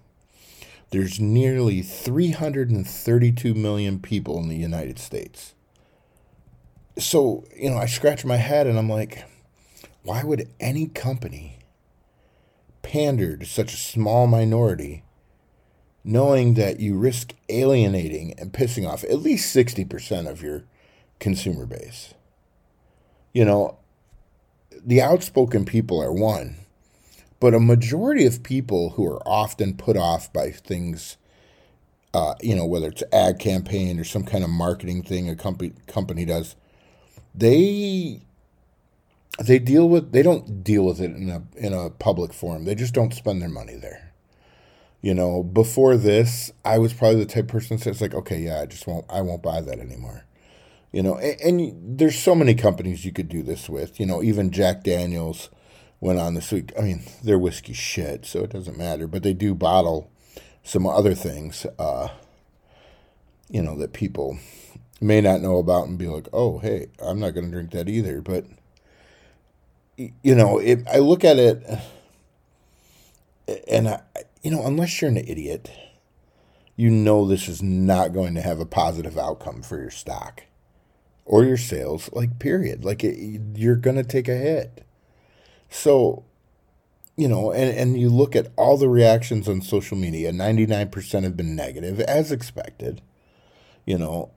There's 0.90 1.18
nearly 1.18 1.80
332 1.80 3.54
million 3.54 4.00
people 4.00 4.38
in 4.38 4.48
the 4.48 4.56
United 4.56 4.98
States 4.98 5.54
so, 6.98 7.44
you 7.56 7.70
know, 7.70 7.78
I 7.78 7.86
scratch 7.86 8.24
my 8.24 8.36
head 8.36 8.66
and 8.66 8.78
I'm 8.78 8.88
like, 8.88 9.24
why 10.02 10.24
would 10.24 10.48
any 10.60 10.88
company 10.88 11.58
pander 12.92 13.38
to 13.38 13.46
such 13.46 13.72
a 13.72 13.78
small 13.78 14.26
minority 14.26 15.02
knowing 16.04 16.52
that 16.54 16.78
you 16.78 16.94
risk 16.94 17.32
alienating 17.48 18.34
and 18.38 18.52
pissing 18.52 18.86
off 18.86 19.02
at 19.04 19.20
least 19.20 19.56
60% 19.56 20.28
of 20.28 20.42
your 20.42 20.64
consumer 21.18 21.64
base? 21.64 22.12
You 23.32 23.46
know, 23.46 23.78
the 24.84 25.00
outspoken 25.00 25.64
people 25.64 26.02
are 26.02 26.12
one, 26.12 26.56
but 27.40 27.54
a 27.54 27.60
majority 27.60 28.26
of 28.26 28.42
people 28.42 28.90
who 28.90 29.06
are 29.06 29.26
often 29.26 29.74
put 29.74 29.96
off 29.96 30.30
by 30.30 30.50
things, 30.50 31.16
uh, 32.12 32.34
you 32.42 32.54
know, 32.54 32.66
whether 32.66 32.88
it's 32.88 33.02
ad 33.10 33.38
campaign 33.38 33.98
or 33.98 34.04
some 34.04 34.24
kind 34.24 34.44
of 34.44 34.50
marketing 34.50 35.02
thing 35.02 35.30
a 35.30 35.34
company 35.36 35.72
company 35.86 36.26
does, 36.26 36.56
they 37.34 38.20
they 39.38 39.58
deal 39.58 39.88
with 39.88 40.12
they 40.12 40.22
don't 40.22 40.62
deal 40.62 40.84
with 40.84 41.00
it 41.00 41.10
in 41.10 41.30
a 41.30 41.42
in 41.56 41.72
a 41.72 41.90
public 41.90 42.32
forum. 42.32 42.64
They 42.64 42.74
just 42.74 42.94
don't 42.94 43.14
spend 43.14 43.40
their 43.40 43.48
money 43.48 43.76
there. 43.76 44.12
You 45.00 45.14
know, 45.14 45.42
before 45.42 45.96
this, 45.96 46.52
I 46.64 46.78
was 46.78 46.92
probably 46.92 47.24
the 47.24 47.32
type 47.32 47.48
person 47.48 47.76
that 47.76 47.82
says 47.82 48.00
like, 48.00 48.14
okay, 48.14 48.38
yeah, 48.38 48.60
I 48.60 48.66
just 48.66 48.86
won't 48.86 49.06
I 49.10 49.20
won't 49.22 49.42
buy 49.42 49.60
that 49.60 49.78
anymore. 49.78 50.24
You 50.92 51.02
know, 51.02 51.16
and, 51.16 51.40
and 51.40 51.98
there's 51.98 52.18
so 52.18 52.34
many 52.34 52.54
companies 52.54 53.04
you 53.04 53.12
could 53.12 53.28
do 53.28 53.42
this 53.42 53.68
with. 53.68 53.98
You 53.98 54.06
know, 54.06 54.22
even 54.22 54.50
Jack 54.50 54.84
Daniels 54.84 55.48
went 56.00 56.18
on 56.18 56.34
this 56.34 56.52
week. 56.52 56.72
I 56.78 56.82
mean, 56.82 57.02
their 57.22 57.38
whiskey 57.38 57.72
shit, 57.72 58.26
so 58.26 58.40
it 58.44 58.50
doesn't 58.50 58.76
matter. 58.76 59.06
But 59.06 59.22
they 59.22 59.32
do 59.32 59.54
bottle 59.54 60.10
some 60.62 60.86
other 60.86 61.14
things, 61.14 61.66
uh, 61.78 62.08
you 63.48 63.62
know, 63.62 63.76
that 63.76 63.92
people 63.92 64.38
may 65.00 65.20
not 65.20 65.40
know 65.40 65.58
about 65.58 65.88
and 65.88 65.98
be 65.98 66.06
like, 66.06 66.28
oh, 66.32 66.58
hey, 66.58 66.88
I'm 67.00 67.18
not 67.18 67.30
going 67.30 67.46
to 67.46 67.52
drink 67.52 67.70
that 67.72 67.88
either. 67.88 68.20
But, 68.20 68.46
you 69.96 70.34
know, 70.34 70.58
it, 70.58 70.86
I 70.92 70.98
look 70.98 71.24
at 71.24 71.38
it 71.38 71.62
and, 73.68 73.88
I, 73.88 74.02
you 74.42 74.50
know, 74.50 74.64
unless 74.64 75.00
you're 75.00 75.10
an 75.10 75.16
idiot, 75.16 75.70
you 76.76 76.90
know 76.90 77.26
this 77.26 77.48
is 77.48 77.62
not 77.62 78.12
going 78.12 78.34
to 78.34 78.40
have 78.40 78.60
a 78.60 78.66
positive 78.66 79.18
outcome 79.18 79.62
for 79.62 79.78
your 79.78 79.90
stock 79.90 80.44
or 81.24 81.44
your 81.44 81.56
sales, 81.56 82.10
like, 82.12 82.38
period. 82.38 82.84
Like, 82.84 83.04
it, 83.04 83.40
you're 83.54 83.76
going 83.76 83.96
to 83.96 84.02
take 84.02 84.28
a 84.28 84.36
hit. 84.36 84.84
So, 85.70 86.24
you 87.16 87.28
know, 87.28 87.52
and, 87.52 87.76
and 87.76 88.00
you 88.00 88.08
look 88.08 88.34
at 88.34 88.52
all 88.56 88.76
the 88.76 88.88
reactions 88.88 89.48
on 89.48 89.62
social 89.62 89.96
media, 89.96 90.32
99% 90.32 91.22
have 91.22 91.36
been 91.36 91.54
negative, 91.54 92.00
as 92.00 92.32
expected. 92.32 93.02
You 93.86 93.98
know, 93.98 94.30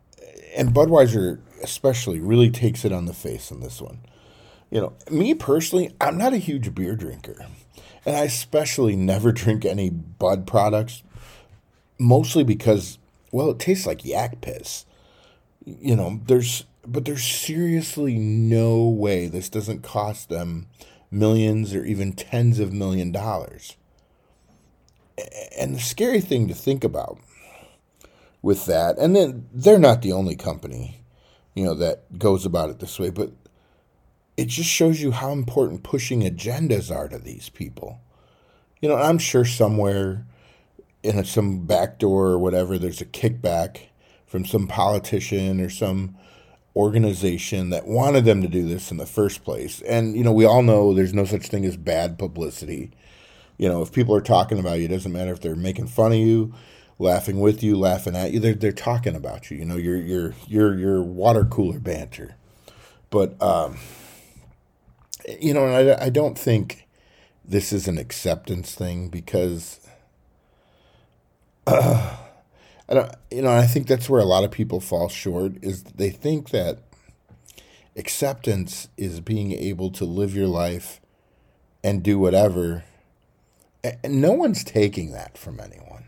and 0.55 0.73
Budweiser 0.73 1.39
especially 1.63 2.19
really 2.19 2.49
takes 2.49 2.85
it 2.85 2.91
on 2.91 3.05
the 3.05 3.13
face 3.13 3.51
in 3.51 3.59
this 3.59 3.81
one. 3.81 3.99
You 4.75 4.81
know, 4.81 4.93
me 5.09 5.33
personally, 5.33 5.95
I'm 6.01 6.17
not 6.17 6.33
a 6.33 6.37
huge 6.37 6.75
beer 6.75 6.97
drinker. 6.97 7.45
And 8.05 8.13
I 8.13 8.23
especially 8.23 8.97
never 8.97 9.31
drink 9.31 9.63
any 9.63 9.89
Bud 9.89 10.45
products, 10.45 11.01
mostly 11.97 12.43
because, 12.43 12.99
well, 13.31 13.51
it 13.51 13.59
tastes 13.59 13.85
like 13.85 14.03
yak 14.03 14.41
piss. 14.41 14.85
You 15.65 15.95
know, 15.95 16.19
there's, 16.27 16.65
but 16.85 17.05
there's 17.05 17.23
seriously 17.23 18.17
no 18.17 18.89
way 18.89 19.27
this 19.27 19.47
doesn't 19.47 19.81
cost 19.81 20.27
them 20.27 20.67
millions 21.09 21.73
or 21.73 21.85
even 21.85 22.11
tens 22.11 22.59
of 22.59 22.73
million 22.73 23.13
dollars. 23.13 23.77
And 25.57 25.75
the 25.75 25.79
scary 25.79 26.19
thing 26.19 26.49
to 26.49 26.53
think 26.53 26.83
about 26.83 27.17
with 28.41 28.65
that. 28.65 28.97
And 28.97 29.15
then 29.15 29.47
they're 29.53 29.79
not 29.79 30.01
the 30.01 30.11
only 30.11 30.35
company, 30.35 30.99
you 31.53 31.63
know, 31.63 31.75
that 31.75 32.19
goes 32.19 32.45
about 32.45 32.69
it 32.69 32.79
this 32.79 32.99
way, 32.99 33.09
but 33.09 33.31
it 34.37 34.47
just 34.47 34.69
shows 34.69 35.01
you 35.01 35.11
how 35.11 35.31
important 35.31 35.83
pushing 35.83 36.21
agendas 36.21 36.93
are 36.93 37.07
to 37.07 37.17
these 37.17 37.49
people. 37.49 38.01
You 38.81 38.89
know, 38.89 38.97
I'm 38.97 39.17
sure 39.17 39.45
somewhere 39.45 40.25
in 41.03 41.23
some 41.23 41.65
back 41.65 41.99
door 41.99 42.27
or 42.27 42.39
whatever, 42.39 42.77
there's 42.77 43.01
a 43.01 43.05
kickback 43.05 43.77
from 44.25 44.45
some 44.45 44.67
politician 44.67 45.61
or 45.61 45.69
some 45.69 46.15
organization 46.75 47.69
that 47.69 47.87
wanted 47.87 48.25
them 48.25 48.41
to 48.41 48.47
do 48.47 48.67
this 48.67 48.91
in 48.91 48.97
the 48.97 49.05
first 49.05 49.43
place. 49.43 49.81
And, 49.83 50.17
you 50.17 50.23
know, 50.23 50.33
we 50.33 50.45
all 50.45 50.61
know 50.61 50.93
there's 50.93 51.13
no 51.13 51.25
such 51.25 51.47
thing 51.47 51.63
as 51.63 51.77
bad 51.77 52.19
publicity. 52.19 52.91
You 53.57 53.69
know, 53.69 53.81
if 53.81 53.93
people 53.93 54.13
are 54.15 54.21
talking 54.21 54.59
about 54.59 54.79
you, 54.79 54.85
it 54.85 54.89
doesn't 54.89 55.11
matter 55.11 55.31
if 55.31 55.39
they're 55.39 55.55
making 55.55 55.87
fun 55.87 56.11
of 56.11 56.17
you, 56.17 56.53
laughing 56.99 57.39
with 57.39 57.63
you, 57.63 57.77
laughing 57.77 58.15
at 58.15 58.33
you. 58.33 58.41
They're 58.41 58.53
they're 58.53 58.73
talking 58.73 59.15
about 59.15 59.49
you. 59.49 59.57
You 59.57 59.63
know, 59.63 59.77
your 59.77 59.95
your 59.95 60.33
your 60.47 60.77
your 60.77 61.01
water 61.01 61.45
cooler 61.45 61.79
banter. 61.79 62.35
But 63.09 63.41
um, 63.41 63.77
you 65.39 65.53
know, 65.53 65.65
and 65.67 65.91
I 65.91 66.05
I 66.05 66.09
don't 66.09 66.37
think 66.37 66.87
this 67.43 67.71
is 67.71 67.87
an 67.87 67.97
acceptance 67.97 68.73
thing 68.73 69.09
because 69.09 69.79
uh, 71.67 72.17
I 72.89 72.93
don't. 72.93 73.11
You 73.31 73.41
know, 73.41 73.51
I 73.51 73.65
think 73.65 73.87
that's 73.87 74.09
where 74.09 74.21
a 74.21 74.25
lot 74.25 74.43
of 74.43 74.51
people 74.51 74.79
fall 74.79 75.09
short. 75.09 75.53
Is 75.61 75.83
they 75.83 76.09
think 76.09 76.49
that 76.49 76.79
acceptance 77.95 78.89
is 78.97 79.19
being 79.21 79.53
able 79.53 79.89
to 79.91 80.05
live 80.05 80.35
your 80.35 80.47
life 80.47 80.99
and 81.83 82.03
do 82.03 82.19
whatever. 82.19 82.83
And 83.83 84.19
no 84.21 84.31
one's 84.31 84.63
taking 84.63 85.11
that 85.11 85.37
from 85.37 85.59
anyone. 85.59 86.05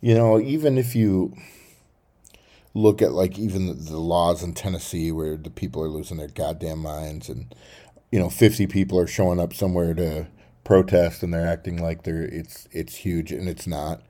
You 0.00 0.14
know, 0.14 0.38
even 0.38 0.78
if 0.78 0.94
you 0.94 1.34
look 2.74 3.02
at 3.02 3.12
like 3.12 3.38
even 3.38 3.66
the, 3.66 3.72
the 3.72 3.98
laws 3.98 4.42
in 4.42 4.52
Tennessee 4.52 5.10
where 5.10 5.36
the 5.36 5.50
people 5.50 5.82
are 5.82 5.88
losing 5.88 6.18
their 6.18 6.28
goddamn 6.28 6.78
minds 6.80 7.28
and 7.28 7.54
you 8.10 8.18
know 8.18 8.30
50 8.30 8.66
people 8.66 8.98
are 8.98 9.06
showing 9.06 9.40
up 9.40 9.54
somewhere 9.54 9.94
to 9.94 10.26
protest 10.64 11.22
and 11.22 11.32
they're 11.32 11.46
acting 11.46 11.80
like 11.82 12.02
they're 12.02 12.22
it's 12.22 12.68
it's 12.72 12.96
huge 12.96 13.32
and 13.32 13.48
it's 13.48 13.66
not 13.66 14.02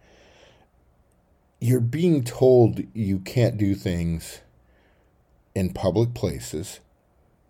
you're 1.61 1.81
being 1.81 2.25
told 2.25 2.83
you 2.95 3.19
can't 3.21 3.57
do 3.57 3.75
things 3.75 4.41
in 5.55 5.73
public 5.73 6.15
places 6.15 6.81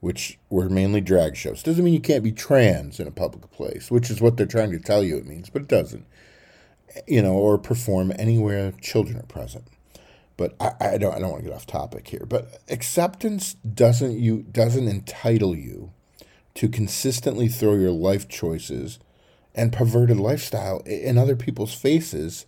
which 0.00 0.38
were 0.48 0.68
mainly 0.68 1.00
drag 1.00 1.36
shows 1.36 1.62
doesn't 1.62 1.84
mean 1.84 1.94
you 1.94 2.00
can't 2.00 2.24
be 2.24 2.32
trans 2.32 3.00
in 3.00 3.06
a 3.08 3.12
public 3.12 3.50
place 3.50 3.90
which 3.90 4.10
is 4.10 4.20
what 4.20 4.36
they're 4.36 4.46
trying 4.46 4.70
to 4.70 4.78
tell 4.78 5.02
you 5.02 5.16
it 5.16 5.26
means 5.26 5.50
but 5.50 5.62
it 5.62 5.68
doesn't 5.68 6.06
you 7.06 7.22
know, 7.22 7.34
or 7.34 7.58
perform 7.58 8.12
anywhere 8.18 8.72
children 8.80 9.18
are 9.18 9.24
present. 9.26 9.64
But 10.36 10.54
I, 10.60 10.72
I 10.80 10.98
don't 10.98 11.14
I 11.14 11.18
don't 11.18 11.30
want 11.30 11.42
to 11.42 11.48
get 11.48 11.56
off 11.56 11.66
topic 11.66 12.08
here. 12.08 12.24
But 12.28 12.60
acceptance 12.68 13.54
doesn't 13.54 14.18
you 14.18 14.42
doesn't 14.42 14.88
entitle 14.88 15.56
you 15.56 15.92
to 16.58 16.68
consistently 16.68 17.46
throw 17.46 17.76
your 17.76 17.92
life 17.92 18.26
choices 18.26 18.98
and 19.54 19.72
perverted 19.72 20.16
lifestyle 20.16 20.80
in 20.80 21.16
other 21.16 21.36
people's 21.36 21.72
faces 21.72 22.46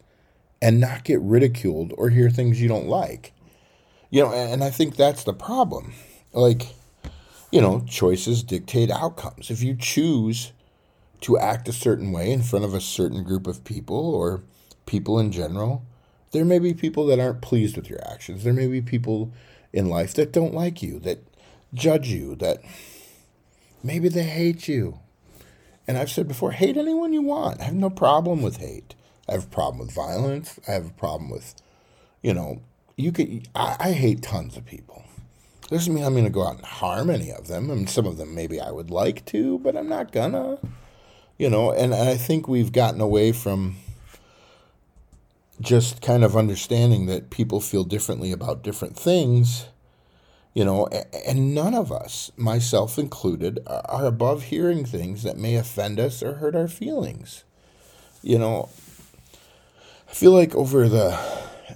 and 0.60 0.80
not 0.80 1.04
get 1.04 1.20
ridiculed 1.20 1.94
or 1.96 2.10
hear 2.10 2.28
things 2.28 2.60
you 2.60 2.66
don't 2.66 2.88
like. 2.88 3.32
You 4.10 4.24
know, 4.24 4.32
and 4.32 4.64
I 4.64 4.70
think 4.70 4.96
that's 4.96 5.22
the 5.22 5.32
problem. 5.32 5.92
Like, 6.32 6.74
you 7.52 7.60
know, 7.60 7.84
choices 7.86 8.42
dictate 8.42 8.90
outcomes. 8.90 9.48
If 9.48 9.62
you 9.62 9.76
choose 9.76 10.50
to 11.20 11.38
act 11.38 11.68
a 11.68 11.72
certain 11.72 12.10
way 12.10 12.32
in 12.32 12.42
front 12.42 12.64
of 12.64 12.74
a 12.74 12.80
certain 12.80 13.22
group 13.22 13.46
of 13.46 13.62
people 13.62 14.12
or 14.12 14.42
people 14.86 15.20
in 15.20 15.30
general, 15.30 15.84
there 16.32 16.44
may 16.44 16.58
be 16.58 16.74
people 16.74 17.06
that 17.06 17.20
aren't 17.20 17.42
pleased 17.42 17.76
with 17.76 17.88
your 17.88 18.04
actions. 18.10 18.42
There 18.42 18.52
may 18.52 18.66
be 18.66 18.82
people 18.82 19.30
in 19.72 19.88
life 19.88 20.14
that 20.14 20.32
don't 20.32 20.52
like 20.52 20.82
you, 20.82 20.98
that 20.98 21.20
judge 21.72 22.08
you, 22.08 22.34
that 22.34 22.60
maybe 23.82 24.08
they 24.08 24.24
hate 24.24 24.68
you. 24.68 24.98
And 25.86 25.98
I've 25.98 26.10
said 26.10 26.28
before, 26.28 26.52
hate 26.52 26.76
anyone 26.76 27.12
you 27.12 27.22
want. 27.22 27.60
I 27.60 27.64
have 27.64 27.74
no 27.74 27.90
problem 27.90 28.42
with 28.42 28.58
hate. 28.58 28.94
I 29.28 29.32
have 29.32 29.44
a 29.44 29.48
problem 29.48 29.78
with 29.78 29.94
violence. 29.94 30.58
I 30.68 30.72
have 30.72 30.86
a 30.86 30.92
problem 30.92 31.30
with, 31.30 31.54
you 32.22 32.34
know, 32.34 32.60
you 32.96 33.12
could. 33.12 33.48
I, 33.54 33.76
I 33.78 33.92
hate 33.92 34.22
tons 34.22 34.56
of 34.56 34.66
people. 34.66 35.04
Doesn't 35.68 35.94
mean 35.94 36.04
I'm 36.04 36.14
going 36.14 36.24
to 36.24 36.30
go 36.30 36.46
out 36.46 36.56
and 36.56 36.64
harm 36.64 37.10
any 37.10 37.32
of 37.32 37.46
them. 37.46 37.70
I 37.70 37.74
mean, 37.74 37.86
some 37.86 38.06
of 38.06 38.16
them 38.16 38.34
maybe 38.34 38.60
I 38.60 38.70
would 38.70 38.90
like 38.90 39.24
to, 39.26 39.58
but 39.60 39.76
I'm 39.76 39.88
not 39.88 40.12
gonna. 40.12 40.58
You 41.38 41.48
know, 41.48 41.72
and 41.72 41.94
I 41.94 42.16
think 42.16 42.48
we've 42.48 42.72
gotten 42.72 43.00
away 43.00 43.32
from 43.32 43.76
just 45.60 46.02
kind 46.02 46.24
of 46.24 46.36
understanding 46.36 47.06
that 47.06 47.30
people 47.30 47.60
feel 47.60 47.84
differently 47.84 48.32
about 48.32 48.62
different 48.62 48.96
things 48.96 49.66
you 50.54 50.64
know, 50.64 50.86
and 51.26 51.54
none 51.54 51.74
of 51.74 51.92
us, 51.92 52.32
myself 52.36 52.98
included, 52.98 53.60
are 53.66 54.06
above 54.06 54.44
hearing 54.44 54.84
things 54.84 55.22
that 55.22 55.36
may 55.36 55.54
offend 55.56 56.00
us 56.00 56.22
or 56.22 56.34
hurt 56.34 56.56
our 56.56 56.68
feelings. 56.68 57.44
You 58.22 58.38
know, 58.38 58.68
I 60.08 60.12
feel 60.12 60.32
like 60.32 60.54
over 60.54 60.88
the 60.88 61.18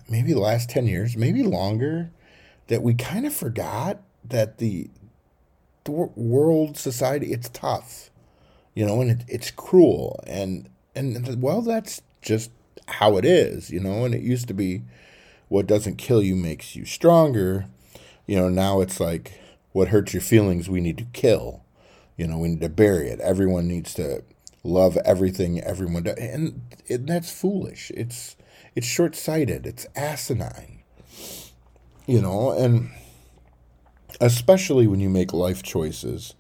maybe 0.09 0.35
last 0.35 0.71
10 0.71 0.87
years, 0.87 1.16
maybe 1.16 1.43
longer, 1.43 2.11
that 2.66 2.83
we 2.83 2.95
kind 2.95 3.26
of 3.26 3.35
forgot 3.35 3.99
that 4.25 4.59
the, 4.59 4.90
the 5.85 5.93
world 5.93 6.76
society 6.76 7.33
it's 7.33 7.50
tough 7.50 8.11
you 8.75 8.85
know 8.85 9.00
and 9.00 9.11
it, 9.11 9.25
it's 9.28 9.50
cruel 9.50 10.23
and 10.26 10.69
and 10.95 11.40
well 11.40 11.62
that's 11.62 12.02
just 12.23 12.50
how 12.87 13.16
it 13.16 13.25
is 13.25 13.71
you 13.71 13.81
know 13.81 14.04
and 14.04 14.14
it 14.14 14.23
used 14.23 14.49
to 14.49 14.54
be 14.54 14.83
what 15.49 15.66
doesn't 15.66 15.97
kill 15.97 16.23
you 16.23 16.35
makes 16.35 16.75
you 16.75 16.85
stronger 16.85 17.66
you 18.26 18.37
know, 18.37 18.49
now 18.49 18.81
it's 18.81 19.00
like 19.00 19.40
what 19.73 19.88
hurts 19.88 20.14
your 20.14 20.23
feelings 20.23 20.69
we 20.69 20.81
need 20.81 20.99
to 20.99 21.04
kill. 21.12 21.62
You 22.16 22.26
know, 22.26 22.38
we 22.38 22.49
need 22.49 22.61
to 22.61 22.69
bury 22.69 23.09
it. 23.09 23.21
Everyone 23.21 23.66
needs 23.66 23.95
to 23.95 24.23
love 24.62 24.97
everything 25.04 25.61
everyone 25.61 26.04
does. 26.04 26.16
And 26.16 26.62
it, 26.87 27.07
that's 27.07 27.31
foolish. 27.31 27.90
It's 27.95 28.37
it's 28.75 28.87
short-sighted. 28.87 29.66
It's 29.66 29.87
asinine. 29.95 30.83
You 32.07 32.21
know, 32.21 32.52
and 32.52 32.90
especially 34.21 34.87
when 34.87 35.00
you 35.00 35.09
make 35.09 35.33
life 35.33 35.62
choices 35.62 36.35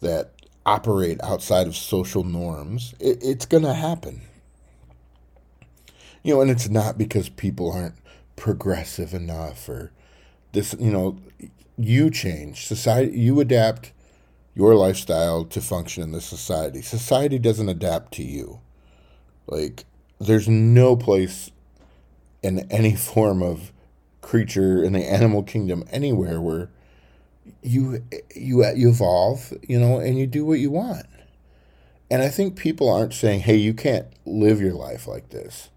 that 0.00 0.32
operate 0.66 1.20
outside 1.22 1.66
of 1.66 1.76
social 1.76 2.24
norms, 2.24 2.94
it, 3.00 3.18
it's 3.22 3.46
going 3.46 3.64
to 3.64 3.74
happen. 3.74 4.22
You 6.22 6.34
know, 6.34 6.40
and 6.40 6.50
it's 6.50 6.68
not 6.68 6.96
because 6.96 7.28
people 7.28 7.70
aren't 7.70 7.96
progressive 8.36 9.12
enough 9.12 9.68
or 9.68 9.92
this 10.54 10.74
you 10.78 10.90
know 10.90 11.18
you 11.76 12.10
change. 12.10 12.66
Society 12.66 13.18
you 13.18 13.40
adapt 13.40 13.92
your 14.54 14.74
lifestyle 14.74 15.44
to 15.44 15.60
function 15.60 16.02
in 16.02 16.12
this 16.12 16.24
society. 16.24 16.80
Society 16.80 17.38
doesn't 17.38 17.68
adapt 17.68 18.12
to 18.14 18.22
you. 18.22 18.60
Like 19.46 19.84
there's 20.20 20.48
no 20.48 20.96
place 20.96 21.50
in 22.42 22.60
any 22.70 22.94
form 22.96 23.42
of 23.42 23.72
creature 24.22 24.82
in 24.82 24.94
the 24.94 25.04
animal 25.04 25.42
kingdom 25.42 25.84
anywhere 25.90 26.40
where 26.40 26.70
you 27.62 28.02
you 28.34 28.64
you 28.74 28.88
evolve 28.88 29.52
you 29.68 29.78
know 29.78 29.98
and 29.98 30.18
you 30.18 30.26
do 30.26 30.46
what 30.46 30.60
you 30.60 30.70
want. 30.70 31.06
And 32.10 32.22
i 32.22 32.28
think 32.28 32.56
people 32.56 32.88
aren't 32.88 33.12
saying 33.12 33.40
hey 33.40 33.56
you 33.56 33.74
can't 33.74 34.06
live 34.24 34.60
your 34.60 34.72
life 34.72 35.06
like 35.06 35.30
this. 35.30 35.68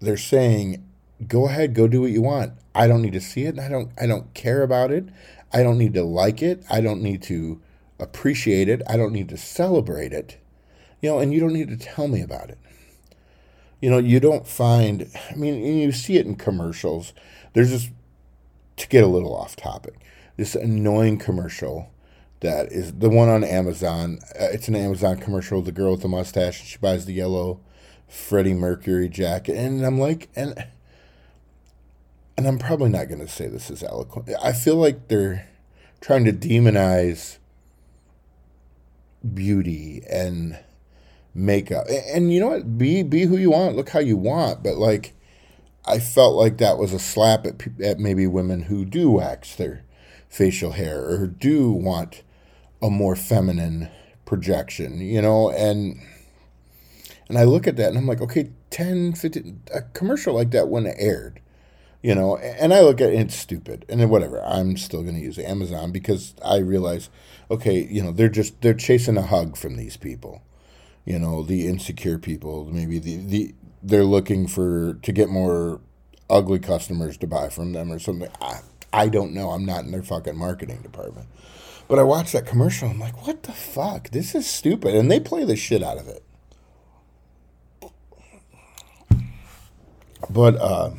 They're 0.00 0.16
saying 0.16 0.82
go 1.28 1.46
ahead, 1.46 1.74
go 1.74 1.86
do 1.86 2.02
what 2.02 2.10
you 2.10 2.22
want. 2.22 2.52
I 2.74 2.86
don't 2.86 3.02
need 3.02 3.12
to 3.12 3.20
see 3.20 3.44
it. 3.44 3.58
I 3.58 3.68
don't 3.68 3.90
I 4.00 4.06
don't 4.06 4.32
care 4.34 4.62
about 4.62 4.90
it. 4.90 5.08
I 5.52 5.62
don't 5.62 5.78
need 5.78 5.94
to 5.94 6.04
like 6.04 6.42
it. 6.42 6.62
I 6.70 6.80
don't 6.80 7.02
need 7.02 7.22
to 7.22 7.60
appreciate 7.98 8.68
it. 8.68 8.82
I 8.88 8.96
don't 8.96 9.12
need 9.12 9.28
to 9.30 9.36
celebrate 9.36 10.12
it. 10.12 10.38
You 11.00 11.10
know, 11.10 11.18
and 11.18 11.32
you 11.32 11.40
don't 11.40 11.52
need 11.52 11.68
to 11.68 11.76
tell 11.76 12.08
me 12.08 12.22
about 12.22 12.50
it. 12.50 12.58
You 13.80 13.90
know, 13.90 13.98
you 13.98 14.20
don't 14.20 14.46
find 14.46 15.10
I 15.30 15.34
mean, 15.34 15.62
you 15.64 15.92
see 15.92 16.16
it 16.16 16.26
in 16.26 16.36
commercials. 16.36 17.12
There's 17.52 17.70
this 17.70 17.90
to 18.76 18.88
get 18.88 19.04
a 19.04 19.08
little 19.08 19.34
off 19.34 19.56
topic. 19.56 19.94
This 20.36 20.54
annoying 20.54 21.18
commercial 21.18 21.90
that 22.40 22.72
is 22.72 22.94
the 22.94 23.10
one 23.10 23.28
on 23.28 23.44
Amazon. 23.44 24.18
Uh, 24.38 24.46
it's 24.52 24.68
an 24.68 24.76
Amazon 24.76 25.18
commercial. 25.18 25.60
The 25.60 25.72
girl 25.72 25.92
with 25.92 26.02
the 26.02 26.08
mustache. 26.08 26.60
And 26.60 26.68
she 26.68 26.78
buys 26.78 27.04
the 27.04 27.12
yellow 27.12 27.60
Freddie 28.10 28.54
Mercury 28.54 29.08
jacket, 29.08 29.56
and 29.56 29.84
I'm 29.84 29.98
like, 29.98 30.28
and 30.34 30.66
and 32.40 32.48
I'm 32.48 32.58
probably 32.58 32.88
not 32.88 33.08
going 33.08 33.20
to 33.20 33.28
say 33.28 33.48
this 33.48 33.70
is 33.70 33.82
eloquent. 33.82 34.30
I 34.42 34.54
feel 34.54 34.76
like 34.76 35.08
they're 35.08 35.46
trying 36.00 36.24
to 36.24 36.32
demonize 36.32 37.36
beauty 39.34 40.02
and 40.08 40.58
makeup. 41.34 41.84
And 41.90 42.32
you 42.32 42.40
know 42.40 42.48
what? 42.48 42.78
Be 42.78 43.02
be 43.02 43.24
who 43.24 43.36
you 43.36 43.50
want. 43.50 43.76
Look 43.76 43.90
how 43.90 44.00
you 44.00 44.16
want. 44.16 44.62
But 44.62 44.76
like, 44.76 45.12
I 45.84 45.98
felt 45.98 46.34
like 46.34 46.56
that 46.56 46.78
was 46.78 46.94
a 46.94 46.98
slap 46.98 47.44
at 47.44 47.60
at 47.78 47.98
maybe 47.98 48.26
women 48.26 48.62
who 48.62 48.86
do 48.86 49.10
wax 49.10 49.54
their 49.54 49.84
facial 50.30 50.72
hair 50.72 51.10
or 51.10 51.26
do 51.26 51.70
want 51.70 52.22
a 52.80 52.88
more 52.88 53.16
feminine 53.16 53.90
projection. 54.24 54.98
You 54.98 55.20
know, 55.20 55.50
and 55.50 56.00
and 57.28 57.36
I 57.36 57.44
look 57.44 57.66
at 57.66 57.76
that 57.76 57.90
and 57.90 57.98
I'm 57.98 58.06
like, 58.06 58.22
okay, 58.22 58.50
10, 58.70 59.12
15, 59.12 59.64
a 59.74 59.82
commercial 59.92 60.34
like 60.34 60.52
that 60.52 60.68
when 60.68 60.86
it 60.86 60.96
aired 60.98 61.42
you 62.02 62.14
know 62.14 62.36
and 62.36 62.72
i 62.72 62.80
look 62.80 63.00
at 63.00 63.10
it 63.10 63.20
it's 63.20 63.34
stupid 63.34 63.84
and 63.88 64.00
then 64.00 64.08
whatever 64.08 64.42
i'm 64.44 64.76
still 64.76 65.02
going 65.02 65.14
to 65.14 65.20
use 65.20 65.38
amazon 65.38 65.92
because 65.92 66.34
i 66.44 66.56
realize 66.56 67.10
okay 67.50 67.86
you 67.90 68.02
know 68.02 68.12
they're 68.12 68.28
just 68.28 68.60
they're 68.62 68.74
chasing 68.74 69.16
a 69.16 69.22
hug 69.22 69.56
from 69.56 69.76
these 69.76 69.96
people 69.96 70.42
you 71.04 71.18
know 71.18 71.42
the 71.42 71.66
insecure 71.66 72.18
people 72.18 72.66
maybe 72.66 72.98
the, 72.98 73.16
the 73.16 73.54
they're 73.82 74.04
looking 74.04 74.46
for 74.46 74.94
to 75.02 75.12
get 75.12 75.28
more 75.28 75.80
ugly 76.28 76.58
customers 76.58 77.16
to 77.16 77.26
buy 77.26 77.48
from 77.48 77.72
them 77.72 77.90
or 77.90 77.98
something. 77.98 78.30
I, 78.40 78.60
I 78.92 79.08
don't 79.08 79.32
know 79.32 79.50
i'm 79.50 79.64
not 79.64 79.84
in 79.84 79.90
their 79.90 80.02
fucking 80.02 80.36
marketing 80.36 80.82
department. 80.82 81.28
But 81.88 81.98
i 81.98 82.02
watched 82.02 82.32
that 82.32 82.46
commercial 82.46 82.88
i'm 82.88 82.98
like 82.98 83.26
what 83.26 83.42
the 83.42 83.52
fuck? 83.52 84.10
This 84.10 84.34
is 84.34 84.48
stupid 84.48 84.94
and 84.94 85.10
they 85.10 85.20
play 85.20 85.44
the 85.44 85.56
shit 85.56 85.82
out 85.82 85.98
of 85.98 86.08
it. 86.08 86.24
But 90.28 90.56
uh 90.56 90.90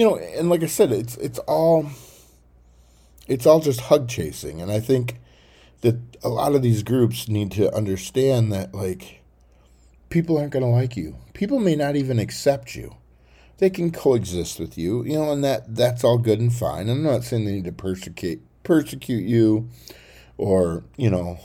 you 0.00 0.06
know, 0.06 0.16
and 0.16 0.48
like 0.48 0.62
I 0.62 0.66
said, 0.66 0.92
it's 0.92 1.18
it's 1.18 1.38
all 1.40 1.90
it's 3.28 3.44
all 3.44 3.60
just 3.60 3.82
hug 3.82 4.08
chasing, 4.08 4.62
and 4.62 4.72
I 4.72 4.80
think 4.80 5.20
that 5.82 5.98
a 6.22 6.30
lot 6.30 6.54
of 6.54 6.62
these 6.62 6.82
groups 6.82 7.28
need 7.28 7.52
to 7.52 7.70
understand 7.74 8.50
that 8.50 8.74
like 8.74 9.20
people 10.08 10.38
aren't 10.38 10.52
going 10.52 10.64
to 10.64 10.70
like 10.70 10.96
you. 10.96 11.16
People 11.34 11.60
may 11.60 11.76
not 11.76 11.96
even 11.96 12.18
accept 12.18 12.74
you. 12.74 12.96
They 13.58 13.68
can 13.68 13.90
coexist 13.90 14.58
with 14.58 14.78
you, 14.78 15.04
you 15.04 15.18
know, 15.18 15.32
and 15.32 15.44
that 15.44 15.76
that's 15.76 16.02
all 16.02 16.16
good 16.16 16.40
and 16.40 16.50
fine. 16.50 16.88
I'm 16.88 17.02
not 17.02 17.22
saying 17.22 17.44
they 17.44 17.52
need 17.52 17.64
to 17.64 17.72
persecute 17.72 18.40
persecute 18.62 19.24
you 19.24 19.68
or, 20.38 20.82
you 20.96 21.10
know, 21.10 21.38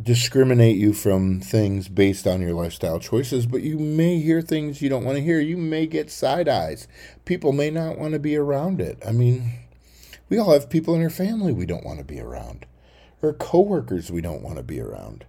discriminate 0.00 0.76
you 0.76 0.92
from 0.92 1.40
things 1.40 1.88
based 1.88 2.26
on 2.26 2.40
your 2.40 2.52
lifestyle 2.52 2.98
choices, 2.98 3.46
but 3.46 3.62
you 3.62 3.78
may 3.78 4.18
hear 4.20 4.42
things 4.42 4.82
you 4.82 4.88
don't 4.88 5.04
want 5.04 5.16
to 5.16 5.24
hear. 5.24 5.40
You 5.40 5.56
may 5.56 5.86
get 5.86 6.10
side 6.10 6.48
eyes. 6.48 6.86
People 7.24 7.52
may 7.52 7.70
not 7.70 7.98
want 7.98 8.12
to 8.12 8.18
be 8.18 8.36
around 8.36 8.80
it. 8.80 9.02
I 9.06 9.12
mean, 9.12 9.52
we 10.28 10.38
all 10.38 10.52
have 10.52 10.68
people 10.68 10.94
in 10.94 11.02
our 11.02 11.10
family 11.10 11.52
we 11.52 11.66
don't 11.66 11.84
want 11.84 11.98
to 11.98 12.04
be 12.04 12.20
around, 12.20 12.66
or 13.22 13.32
coworkers 13.32 14.10
we 14.10 14.20
don't 14.20 14.42
want 14.42 14.56
to 14.56 14.62
be 14.62 14.80
around. 14.80 15.24